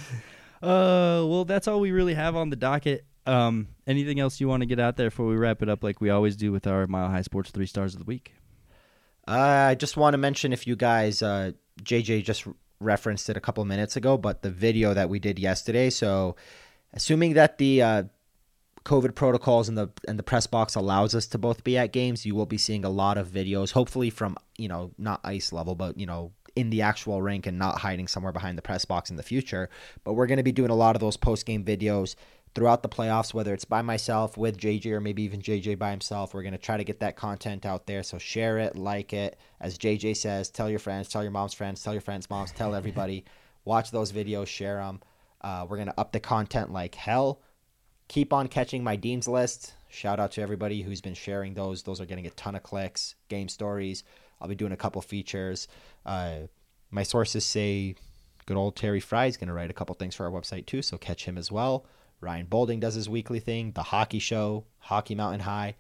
[0.61, 3.03] Uh, well, that's all we really have on the docket.
[3.26, 6.01] Um, anything else you want to get out there before we wrap it up, like
[6.01, 8.34] we always do with our Mile High Sports three stars of the week?
[9.28, 11.51] Uh, I just want to mention if you guys, uh,
[11.82, 12.45] JJ just
[12.80, 15.89] referenced it a couple minutes ago, but the video that we did yesterday.
[15.89, 16.36] So,
[16.93, 18.03] assuming that the uh,
[18.84, 22.26] COVID protocols and the and the press box allows us to both be at games,
[22.26, 25.76] you will be seeing a lot of videos, hopefully from you know not ice level,
[25.76, 29.09] but you know in the actual rink and not hiding somewhere behind the press box
[29.09, 29.69] in the future.
[30.03, 32.15] But we're going to be doing a lot of those post game videos
[32.56, 36.34] throughout the playoffs, whether it's by myself, with JJ, or maybe even JJ by himself.
[36.34, 38.04] We're going to try to get that content out there.
[38.04, 39.38] So share it, like it.
[39.60, 42.76] As JJ says, tell your friends, tell your mom's friends, tell your friends' moms, tell
[42.76, 43.26] everybody.
[43.66, 45.01] Watch those videos, share them.
[45.41, 47.41] Uh, we're going to up the content like hell.
[48.08, 49.74] Keep on catching my Dean's list.
[49.89, 51.84] Shout out to everybody who's been sharing those.
[51.84, 53.16] Those are getting a ton of clicks.
[53.30, 54.04] Game stories.
[54.41, 55.68] I'll be doing a couple features.
[56.06, 56.47] Uh,
[56.91, 57.95] my sources say
[58.45, 60.82] good old Terry Frei is going to write a couple things for our website too,
[60.82, 61.86] so catch him as well.
[62.24, 65.76] Ryan Boulding does his weekly thing, the hockey show, Hockey Mountain High.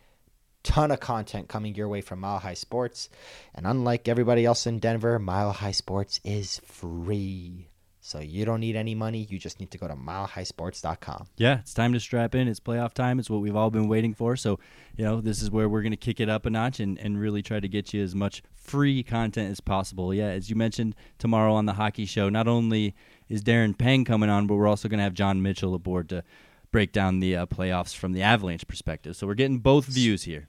[0.63, 3.09] Ton of content coming your way from Mile High Sports.
[3.53, 7.67] And unlike everybody else in Denver, Mile High Sports is free.
[8.05, 9.25] So you don't need any money.
[9.29, 11.27] You just need to go to milehighsports.com.
[11.37, 12.49] Yeah, it's time to strap in.
[12.49, 13.17] It's playoff time.
[13.17, 14.35] It's what we've all been waiting for.
[14.35, 14.59] So,
[14.97, 17.17] you know, this is where we're going to kick it up a notch and, and
[17.17, 20.13] really try to get you as much free content as possible.
[20.13, 22.93] Yeah, as you mentioned tomorrow on the hockey show, not only
[23.29, 26.23] is Darren Pang coming on, but we're also going to have John Mitchell aboard to
[26.71, 29.15] break down the uh, playoffs from the Avalanche perspective.
[29.15, 30.47] So we're getting both views here.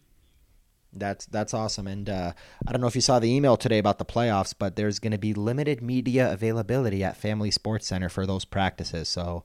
[0.97, 1.87] That's that's awesome.
[1.87, 2.33] And uh,
[2.67, 5.13] I don't know if you saw the email today about the playoffs, but there's going
[5.13, 9.09] to be limited media availability at Family Sports Center for those practices.
[9.09, 9.45] So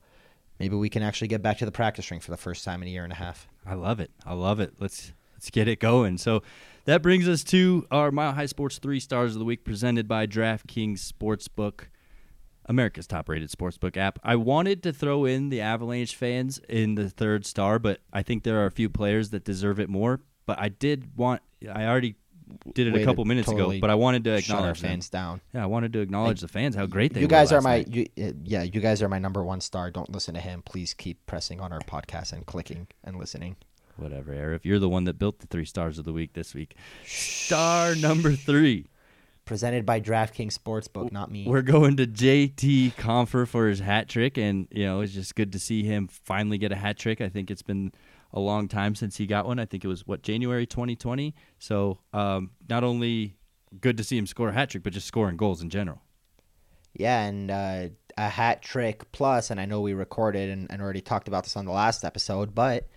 [0.60, 2.88] maybe we can actually get back to the practice ring for the first time in
[2.88, 3.48] a year and a half.
[3.66, 4.12] I love it.
[4.26, 4.74] I love it.
[4.80, 6.20] Let's let's get it going.
[6.20, 6.44] So
[6.86, 10.28] that brings us to our Mile High Sports three stars of the week, presented by
[10.28, 11.86] DraftKings Sportsbook,
[12.70, 14.20] America's top-rated sportsbook app.
[14.24, 18.44] I wanted to throw in the Avalanche fans in the third star, but I think
[18.44, 20.22] there are a few players that deserve it more.
[20.46, 21.42] But I did want.
[21.70, 22.16] I already
[22.74, 24.82] did it Way a couple minutes totally ago, but I wanted to Shut our acknowledge
[24.82, 24.90] them.
[24.90, 25.42] fans down.
[25.54, 28.08] Yeah, I wanted to acknowledge the fans how great they you guys are my you,
[28.20, 28.64] uh, yeah.
[28.64, 29.92] You guys are my number one star.
[29.92, 30.64] Don't listen to him.
[30.64, 33.56] Please keep pressing on our podcast and clicking and listening.
[33.98, 34.64] whatever, Eric.
[34.64, 36.76] You're the one that built the three stars of the week this week.
[37.06, 38.88] Star number three.
[39.50, 41.48] Presented by DraftKings Sportsbook, not me.
[41.48, 45.54] We're going to JT Compher for his hat trick, and you know it's just good
[45.54, 47.20] to see him finally get a hat trick.
[47.20, 47.92] I think it's been
[48.32, 49.58] a long time since he got one.
[49.58, 51.34] I think it was what January 2020.
[51.58, 53.38] So um, not only
[53.82, 56.04] good to see him score a hat trick, but just scoring goals in general.
[56.94, 57.88] Yeah, and uh,
[58.20, 61.58] a hat trick plus, and I know we recorded and, and already talked about this
[61.58, 62.88] on the last episode, but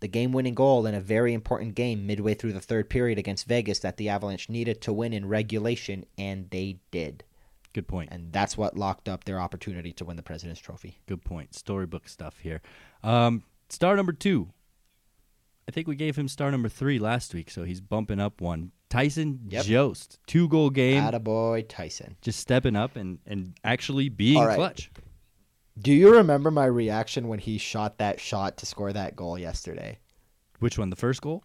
[0.00, 3.46] the game winning goal in a very important game midway through the third period against
[3.46, 7.24] Vegas that the Avalanche needed to win in regulation, and they did.
[7.72, 8.08] Good point.
[8.10, 10.98] And that's what locked up their opportunity to win the President's Trophy.
[11.06, 11.54] Good point.
[11.54, 12.60] Storybook stuff here.
[13.04, 14.50] Um, star number two.
[15.68, 18.72] I think we gave him star number three last week, so he's bumping up one.
[18.88, 19.64] Tyson Yep.
[19.66, 22.16] Jost, two goal game, Attaboy Tyson.
[22.22, 24.56] just stepping up and, and actually being right.
[24.56, 24.90] clutch.
[25.80, 29.98] Do you remember my reaction when he shot that shot to score that goal yesterday?
[30.58, 30.90] Which one?
[30.90, 31.42] The first goal?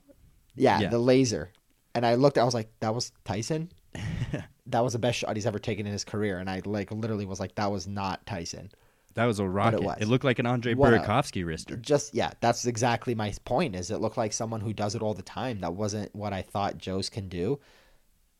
[0.55, 0.89] Yeah, Yeah.
[0.89, 1.51] the laser.
[1.93, 3.71] And I looked, I was like, that was Tyson?
[4.67, 6.37] that was the best shot he's ever taken in his career.
[6.39, 8.71] And I like literally was like, that was not Tyson.
[9.13, 9.81] That was a rocket.
[9.81, 9.97] was.
[10.01, 11.81] It looked like an Andre What Burakovsky wrister.
[11.81, 13.73] Just yeah, that's exactly my point.
[13.73, 15.61] Is it looked like someone who does it all the time?
[15.61, 17.59] That wasn't what I thought Jost can do.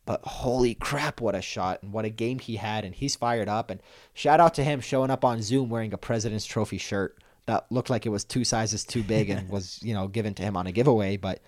[0.06, 3.48] But holy crap, what a shot and what a game he had, and he's fired
[3.48, 3.70] up.
[3.70, 3.82] And
[4.14, 7.90] shout out to him showing up on Zoom wearing a President's Trophy shirt that looked
[7.90, 10.66] like it was two sizes too big and was you know given to him on
[10.66, 11.16] a giveaway.
[11.16, 11.42] But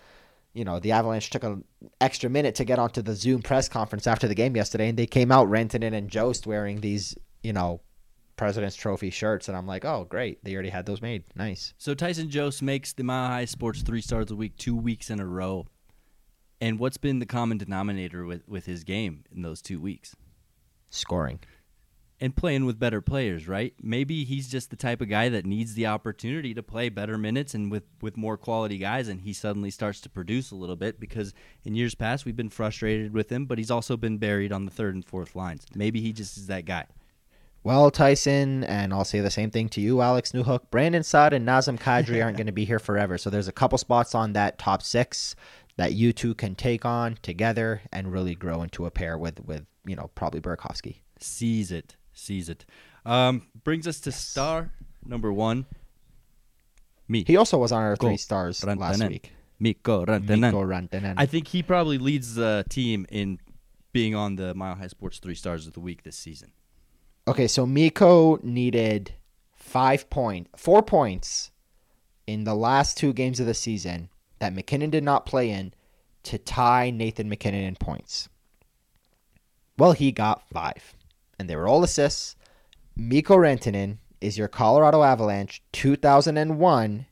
[0.53, 1.65] you know the Avalanche took an
[2.01, 5.07] extra minute to get onto the Zoom press conference after the game yesterday, and they
[5.07, 7.81] came out Rantanen and Jost wearing these you know
[8.39, 10.43] President's Trophy shirts, and I'm like, oh, great.
[10.43, 11.25] They already had those made.
[11.37, 11.75] Nice.
[11.77, 15.21] So Tyson Jost makes the Mile High Sports three stars a week, two weeks in
[15.21, 15.67] a row.
[16.61, 20.17] And what's been the common denominator with, with his game in those two weeks?
[20.91, 21.41] Scoring.
[22.21, 23.75] And playing with better players, right?
[23.81, 27.55] Maybe he's just the type of guy that needs the opportunity to play better minutes
[27.55, 30.99] and with, with more quality guys, and he suddenly starts to produce a little bit
[30.99, 31.33] because
[31.63, 34.73] in years past we've been frustrated with him, but he's also been buried on the
[34.73, 35.65] third and fourth lines.
[35.77, 36.87] Maybe he just is that guy.
[37.65, 40.71] Well, Tyson, and I'll say the same thing to you, Alex Newhook.
[40.71, 43.19] Brandon Saad and Nazem Kadri aren't going to be here forever.
[43.19, 45.35] So there's a couple spots on that top six
[45.79, 49.65] that you two can take on together and really grow into a pair with, with
[49.87, 50.97] you know, probably Burakovsky.
[51.21, 51.97] Seize it.
[52.13, 52.67] Seize it.
[53.07, 54.73] Um, brings us to star
[55.07, 55.67] number one.
[57.07, 57.25] Me.
[57.25, 59.33] He also was on our three stars last week.
[59.61, 60.41] Mikko Rantanen.
[60.41, 61.15] Mikko Rantanen.
[61.17, 63.39] I think he probably leads the team in
[63.93, 66.51] being on the Mile High Sports three stars of the week this season.
[67.29, 69.15] Okay, so Mikko needed
[69.55, 71.53] five point, four points
[72.27, 75.73] in the last two games of the season that MacKinnon did not play in
[76.25, 78.29] to tie Nathan MacKinnon in points.
[79.77, 80.95] Well, he got five,
[81.39, 82.37] and they were all assists.
[82.97, 87.07] Mikko Rantanen is your Colorado Avalanche 2001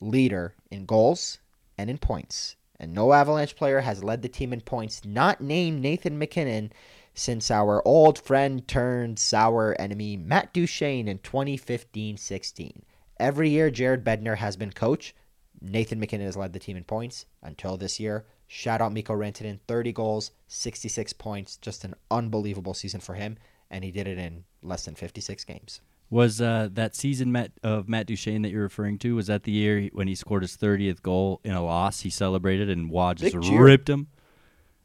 [0.00, 1.38] leader in goals
[1.78, 2.56] and in points.
[2.78, 6.72] And no Avalanche player has led the team in points, not named Nathan MacKinnon,
[7.14, 12.82] since our old friend turned sour enemy Matt Duchene in 2015 16.
[13.18, 15.14] Every year Jared Bednar has been coach.
[15.60, 18.24] Nathan MacKinnon has led the team in points until this year.
[18.46, 21.56] Shout out Mikko Rantanen, 30 goals, 66 points.
[21.56, 23.36] Just an unbelievable season for him.
[23.70, 25.80] And he did it in less than 56 games.
[26.10, 29.14] Was uh, that season Matt, of Matt Duchene that you're referring to?
[29.14, 32.00] Was that the year when he scored his 30th goal in a loss?
[32.00, 34.08] He celebrated and Roy just ripped him.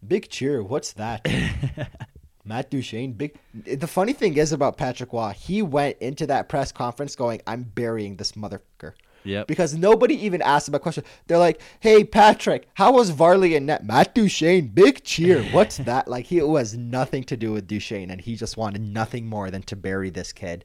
[0.07, 0.61] Big cheer.
[0.61, 1.25] What's that?
[2.45, 3.39] Matt Duchene, big.
[3.55, 7.63] The funny thing is about Patrick Roy, he went into that press conference going, "I'm
[7.63, 8.93] burying this motherfucker,"
[9.25, 9.47] Yep.
[9.47, 11.03] because nobody even asked him a question.
[11.27, 15.43] They're like, "Hey, Patrick, how was Varley and net?" Matt Duchene, big cheer.
[15.51, 16.07] What's that?
[16.07, 19.63] Like he was nothing to do with Duchene, and he just wanted nothing more than
[19.63, 20.63] to bury this kid.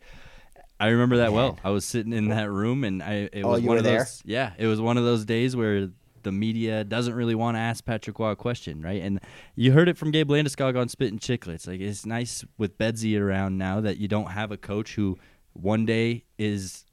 [0.78, 1.58] I remember that well.
[1.62, 3.84] I was sitting in that room, and I it Oh, was you one were of
[3.84, 3.98] there?
[3.98, 4.22] those.
[4.24, 5.90] Yeah, it was one of those days where
[6.22, 9.00] the media doesn't really want to ask Patrick Roy a question, right?
[9.02, 9.20] And
[9.56, 11.66] you heard it from Gabe Landeskog on Spittin' Chiclets.
[11.66, 15.16] Like it's nice with Bedsy around now that you don't have a coach who
[15.54, 16.84] one day is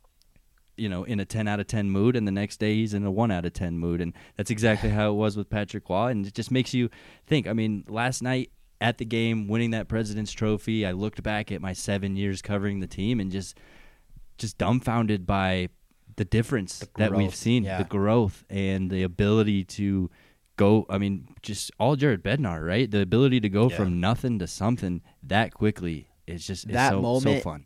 [0.78, 3.04] you know in a 10 out of 10 mood and the next day he's in
[3.06, 6.08] a 1 out of 10 mood and that's exactly how it was with Patrick Roy
[6.08, 6.90] and it just makes you
[7.26, 11.52] think I mean last night at the game winning that president's trophy I looked back
[11.52, 13.58] at my 7 years covering the team and just
[14.38, 15.70] just dumbfounded by
[16.16, 17.78] the difference The that we've seen yeah.
[17.80, 20.10] the growth and the ability to
[20.58, 23.78] go I mean just all Jared Bednar right the ability to go Yeah.
[23.78, 27.66] from nothing to something that quickly is just That so, so moment- fun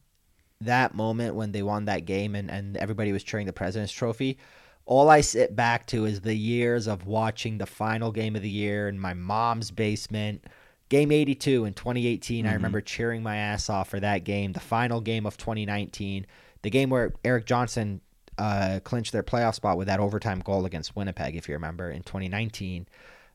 [0.65, 4.37] that moment when they won that game and, and everybody was cheering the President's Trophy,
[4.85, 8.49] all I sit back to is the years of watching the final game of the
[8.49, 10.45] year in my mom's basement.
[10.89, 12.53] Game 82 in 2018, I Mhm.
[12.53, 14.51] remember cheering my ass off for that game.
[14.53, 16.25] The final game of 2019,
[16.63, 18.01] the game where Erik Johnson
[18.37, 22.01] uh, clinched their playoff spot with that overtime goal against Winnipeg, if you remember, in
[22.01, 22.87] 2019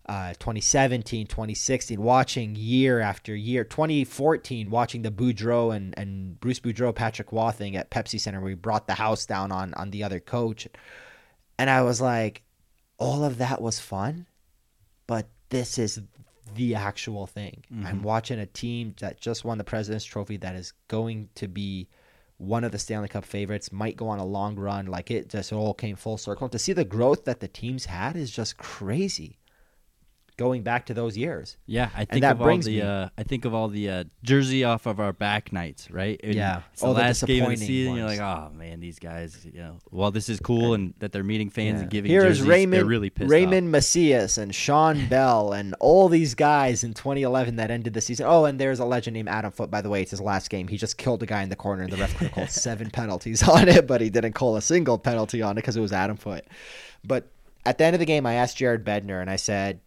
[0.08, 3.64] uh, 2017, 2016, watching year after year.
[3.64, 8.46] 2014, watching the Boudreau and, and Bruce Boudreau, Patrick Roy thing at Pepsi Center, where
[8.50, 10.68] we brought the house down on, on the other coach.
[11.58, 12.42] And I was like,
[12.98, 14.26] all of that was fun,
[15.06, 16.00] but this is
[16.54, 17.64] the actual thing.
[17.84, 18.02] I'm Mhm.
[18.02, 21.88] watching a team that just won the President's Trophy that is going to be
[22.38, 24.86] one of the Stanley Cup favorites, might go on a long run.
[24.86, 26.48] Like it just all came full circle.
[26.50, 29.38] To see the growth that the teams had is just crazy.
[30.38, 31.56] Going back to those years.
[31.64, 34.84] Yeah, I think of all the uh, I think of all the uh, jersey off
[34.84, 36.20] of our back nights, right?
[36.22, 36.60] And Yeah.
[36.72, 37.96] it's the All the last game of the disappointing season.
[37.96, 41.24] You're like, oh man, these guys, you know, while this is cool and that they're
[41.24, 45.06] meeting fans and giving Here is jerseys, Raymond they're really pissed Raymond Macias and Sean
[45.08, 48.26] Bell and all these guys in 2011 that ended the season.
[48.28, 49.70] Oh, and there's a legend named Adam Foote.
[49.70, 50.68] By the way, it's his last game.
[50.68, 52.90] He just killed a guy in the corner, and the ref could have called seven
[52.90, 55.92] penalties on it, but he didn't call a single penalty on it because it was
[55.94, 56.44] Adam Foote.
[57.02, 57.28] But
[57.64, 59.80] at the end of the game, I asked Jared Bednar, and I said,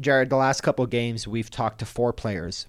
[0.00, 2.66] Jared, the last couple games we've talked to four players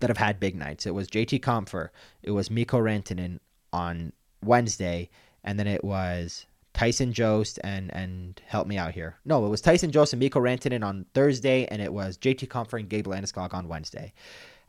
[0.00, 0.86] that have had big nights.
[0.86, 1.90] It was JT Compher,
[2.22, 3.40] it was Mikko Rantanen
[3.72, 4.12] on
[4.42, 5.10] Wednesday,
[5.44, 9.16] and then it was Tyson Jost and and help me out here.
[9.24, 12.80] No, it was Tyson Jost and Mikko Rantanen on Thursday, and it was JT Compher
[12.80, 14.12] and Gabe Landeskog on Wednesday.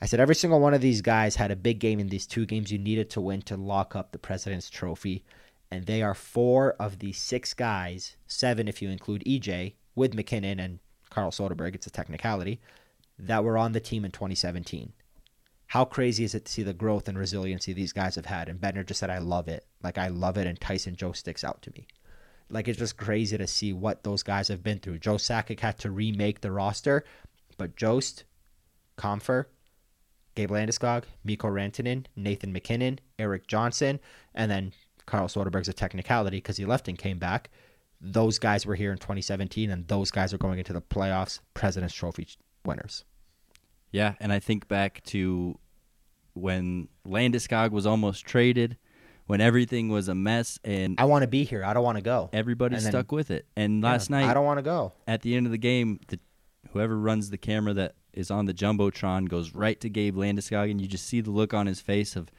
[0.02, 2.46] I said every single one of these guys had a big game in these two
[2.46, 5.24] games you needed to win to lock up the President's Trophy,
[5.70, 10.60] and they are four of the six guys, seven if you include EJ with MacKinnon
[10.60, 10.80] and
[11.12, 11.76] Carl Soderberg.
[11.76, 12.60] It's a technicality
[13.20, 14.94] that were on the team in 2017.
[15.68, 18.50] How crazy is it to see the growth and resiliency these guys have had?
[18.50, 19.66] And Bednar just said, I love it.
[19.84, 20.48] Like, I love it.
[20.48, 21.88] And Tyson Jost sticks out to me.
[22.50, 25.00] Like, it's just crazy to see what those guys have been through.
[25.00, 27.06] Joe Sakic had to remake the roster,
[27.58, 28.26] but Jost,
[28.98, 29.46] Compher,
[30.36, 34.00] Gabe Landeskog, Mikko Rantanen, Nathan MacKinnon, Erik Johnson,
[34.36, 34.74] and then
[35.06, 37.50] Carl Soderberg's a technicality because he left and came back.
[38.02, 41.94] Those guys were here in 2017, and those guys are going into the playoffs, President's
[41.94, 42.28] Trophy
[42.66, 43.06] winners.
[43.92, 45.60] Yeah, and I think back to
[46.34, 48.78] when Landeskog was almost traded,
[49.28, 51.64] when everything was a mess, and I want to be here.
[51.64, 52.30] I don't want to go.
[52.34, 53.46] everybody and then- stuck with it.
[53.56, 54.94] And last Yeah, night, I don't want to go.
[55.08, 56.20] at the end of the game, the,
[56.72, 60.82] whoever runs the camera that is on the jumbotron goes right to Gabe Landeskog, and
[60.82, 62.30] you just see the look on his face of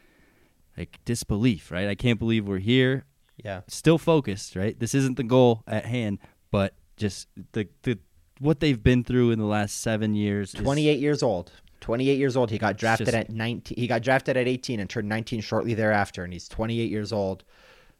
[0.77, 1.71] like disbelief.
[1.71, 1.89] Right?
[1.89, 3.05] I can't believe we're here.
[3.37, 3.63] Yeah.
[3.69, 4.57] Still focused.
[4.57, 4.79] Right?
[4.79, 6.19] This isn't the goal at hand,
[6.51, 7.99] but just the the
[8.39, 10.55] what they've been through in the last seven years.
[10.55, 11.53] is- 28 years old.
[11.81, 12.51] 28 years old.
[12.51, 13.77] He got drafted just- at 19.
[13.79, 16.25] He got drafted at 18 and turned 19 shortly thereafter.
[16.25, 17.45] And he's 28 years old.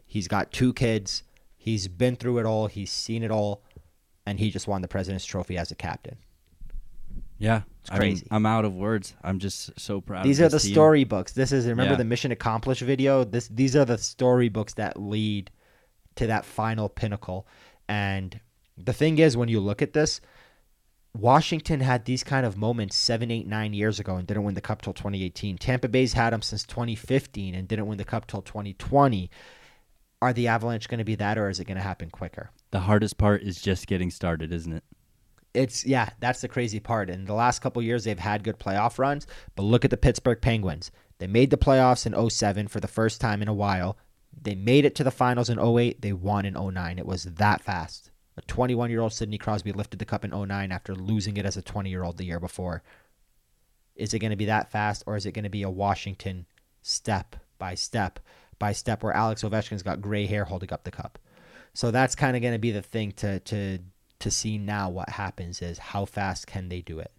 [0.07, 1.23] He's got two kids.
[1.57, 2.67] He's been through it all.
[2.67, 3.63] He's seen it all.
[4.27, 6.17] And he just won the President's Trophy as a captain.
[7.43, 8.27] Yeah, It's I mean, crazy.
[8.31, 9.15] I'm out of words.
[9.25, 10.25] I'm just so proud.
[10.25, 10.73] These are the team.
[10.73, 11.33] storybooks.
[11.33, 11.99] This is remember Yeah.
[11.99, 13.25] the mission accomplished video.
[13.25, 15.51] This these are the storybooks that lead
[16.15, 17.47] to that final pinnacle.
[17.89, 18.39] And
[18.79, 20.21] the thing is, when you look at this,
[21.15, 24.61] Washington had these kind of moments seven, eight, nine years ago and didn't win the
[24.61, 25.59] cup till 2018.
[25.59, 29.31] Tampa Bay's had them since 2015 and didn't win the cup till 2020.
[30.23, 32.51] Are the Avalanche going to be that, or is it going to happen quicker?
[32.71, 34.85] The hardest part is just getting started, isn't it?
[35.55, 37.11] It's yeah, that's the crazy part.
[37.11, 40.41] In the last couple years, they've had good playoff runs, but look at the Pittsburgh
[40.41, 40.91] Penguins.
[41.19, 43.97] They made the playoffs in 07 for the first time in a while.
[44.41, 46.01] They made it to the finals in 08.
[46.01, 46.99] They won in 09.
[46.99, 48.11] It was that fast.
[48.37, 51.57] A 21 year old Sidney Crosby lifted the cup in 09 after losing it as
[51.57, 52.83] a 20 year old the year before.
[53.95, 56.47] Is it going to be that fast, or is it going to be a Washington
[56.81, 58.19] step by step
[58.59, 61.19] by step where Alex Ovechkin's got gray hair holding up the cup?
[61.75, 63.79] So that's kind of going to be the thing to to
[64.23, 64.91] to see now.
[64.91, 67.13] What happens is how fast can they do it?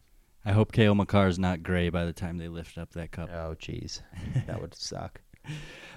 [0.46, 3.30] I hope Cale Makar is not gray by the time they lift up that cup.
[3.32, 4.02] Oh, jeez,
[4.48, 5.22] that would suck.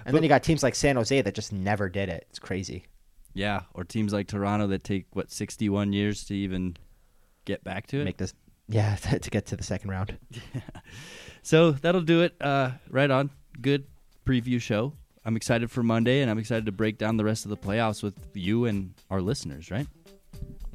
[0.05, 2.25] And then you got teams like San Jose that just never did it.
[2.29, 2.85] It's crazy.
[3.33, 6.77] Yeah, or teams like Toronto that take what 61 years to even
[7.45, 8.05] get back to it.
[8.05, 8.33] Make this,
[8.67, 10.17] yeah, to get to the second round.
[11.47, 12.35] So that'll do it.
[12.41, 13.29] Uh, right on.
[13.61, 13.85] Good
[14.25, 14.91] preview show.
[15.23, 18.03] I'm excited for Monday, and I'm excited to break down the rest of the playoffs
[18.03, 19.71] with you and our listeners.
[19.71, 19.87] Right?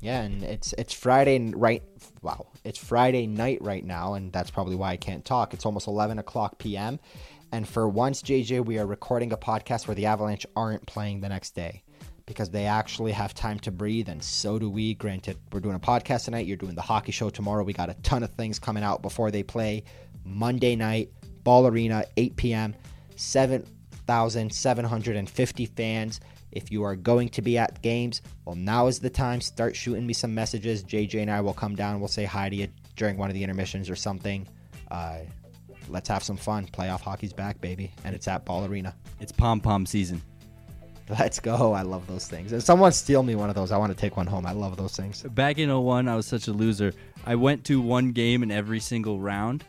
[0.02, 1.84] Yeah, and it's it's Friday right.
[2.22, 5.54] Wow, it's Friday night right now, and that's probably why I can't talk.
[5.54, 6.98] It's almost 11 o'clock p.m.
[7.52, 11.28] And for once, JJ, we are recording a podcast where the Avalanche aren't playing the
[11.28, 11.84] next day
[12.26, 14.94] because they actually have time to breathe, and so do we.
[14.94, 16.46] Granted, we're doing a podcast tonight.
[16.46, 17.62] You're doing the hockey show tomorrow.
[17.62, 19.84] We got a ton of things coming out before they play
[20.24, 21.12] Monday night,
[21.44, 22.74] Ball Arena, 8 p.m.
[23.14, 26.20] 7,750 fans.
[26.52, 29.40] If you are going to be at games, well, now is the time.
[29.40, 30.84] Start shooting me some messages.
[30.84, 31.98] JJ and I will come down.
[31.98, 34.46] We'll say hi to you during one of the intermissions or something.
[34.90, 35.20] Uh,
[35.88, 36.66] let's have some fun.
[36.66, 38.94] Playoff hockey's back, baby, and it's at Ball Arena.
[39.20, 40.22] It's pom pom season.
[41.08, 41.72] Let's go.
[41.72, 42.52] I love those things.
[42.52, 44.46] If someone steal me one of those, I want to take one home.
[44.46, 45.22] I love those things.
[45.22, 46.94] Back in 01, I was such a loser.
[47.26, 49.64] I went to one game in every single round,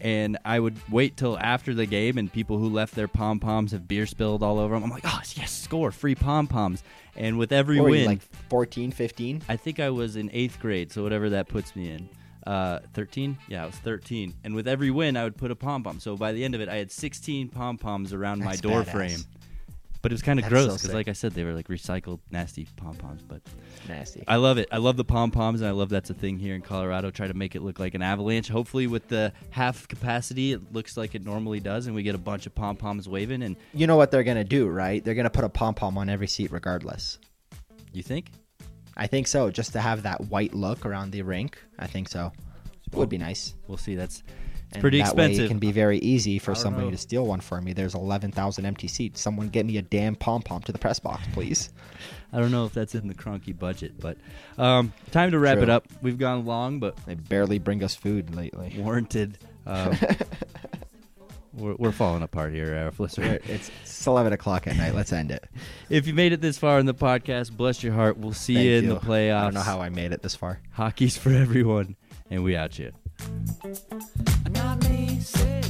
[0.00, 3.72] and I would wait till after the game, and people who left their pom poms
[3.72, 4.84] have beer spilled all over them.
[4.84, 6.82] I'm like, oh, yes, score, free pom poms.
[7.16, 9.42] And with every win, you, like 14, 15?
[9.48, 12.08] I think I was in eighth grade, so whatever that puts me in.
[12.46, 13.38] Uh, 13?
[13.48, 14.34] Yeah, I was 13.
[14.44, 16.00] And with every win, I would put a pom pom.
[16.00, 18.92] So by the end of it, I had 16 pom poms around my door badass.
[18.92, 19.20] frame.
[20.04, 20.92] But it was kind of That's gross so because, sick.
[20.94, 23.22] like I said, they were like recycled, nasty pom poms.
[23.22, 23.40] But
[23.88, 24.22] Nasty.
[24.28, 24.68] I love it.
[24.70, 27.10] I love the pom poms, and I love that's a thing here in Colorado.
[27.10, 28.48] Try to make it look like an avalanche.
[28.48, 32.18] Hopefully, with the half capacity, it looks like it normally does, and we get a
[32.18, 33.42] bunch of pom poms waving.
[33.42, 35.02] And You know what they're going to do, right?
[35.02, 37.18] They're going to put a pom pom on every seat regardless.
[37.94, 38.30] you think?
[38.98, 41.56] I think so, just to have that white look around the rink.
[41.78, 42.30] I think so.
[42.92, 43.54] It would be nice.
[43.68, 43.94] We'll see.
[43.94, 44.22] That's
[44.74, 45.44] it's And pretty that Way expensive.
[45.44, 46.90] it can be very easy for somebody know.
[46.92, 47.72] to steal one for me.
[47.72, 49.20] There's 11,000 empty seats.
[49.20, 51.70] Someone get me a damn pom pom to the press box, please.
[52.32, 54.16] I don't know if that's in the Kroenke budget, but
[54.58, 55.62] um, time to wrap True.
[55.62, 55.86] it up.
[56.02, 58.74] We've gone long, but They barely bring us food lately.
[58.76, 59.38] warranted.
[59.64, 59.96] Um,
[61.54, 63.38] we're, we're falling apart here, listener.
[63.48, 64.94] It's, it's 11 o'clock at night.
[64.96, 65.44] Let's end it.
[65.88, 68.16] If you made it this far in the podcast, bless your heart.
[68.18, 68.94] We'll see Thank you in you.
[68.94, 69.36] the playoffs.
[69.40, 70.58] I don't know how I made it this far.
[70.72, 71.94] Hockey's for everyone,
[72.28, 72.90] and we out you
[75.24, 75.63] say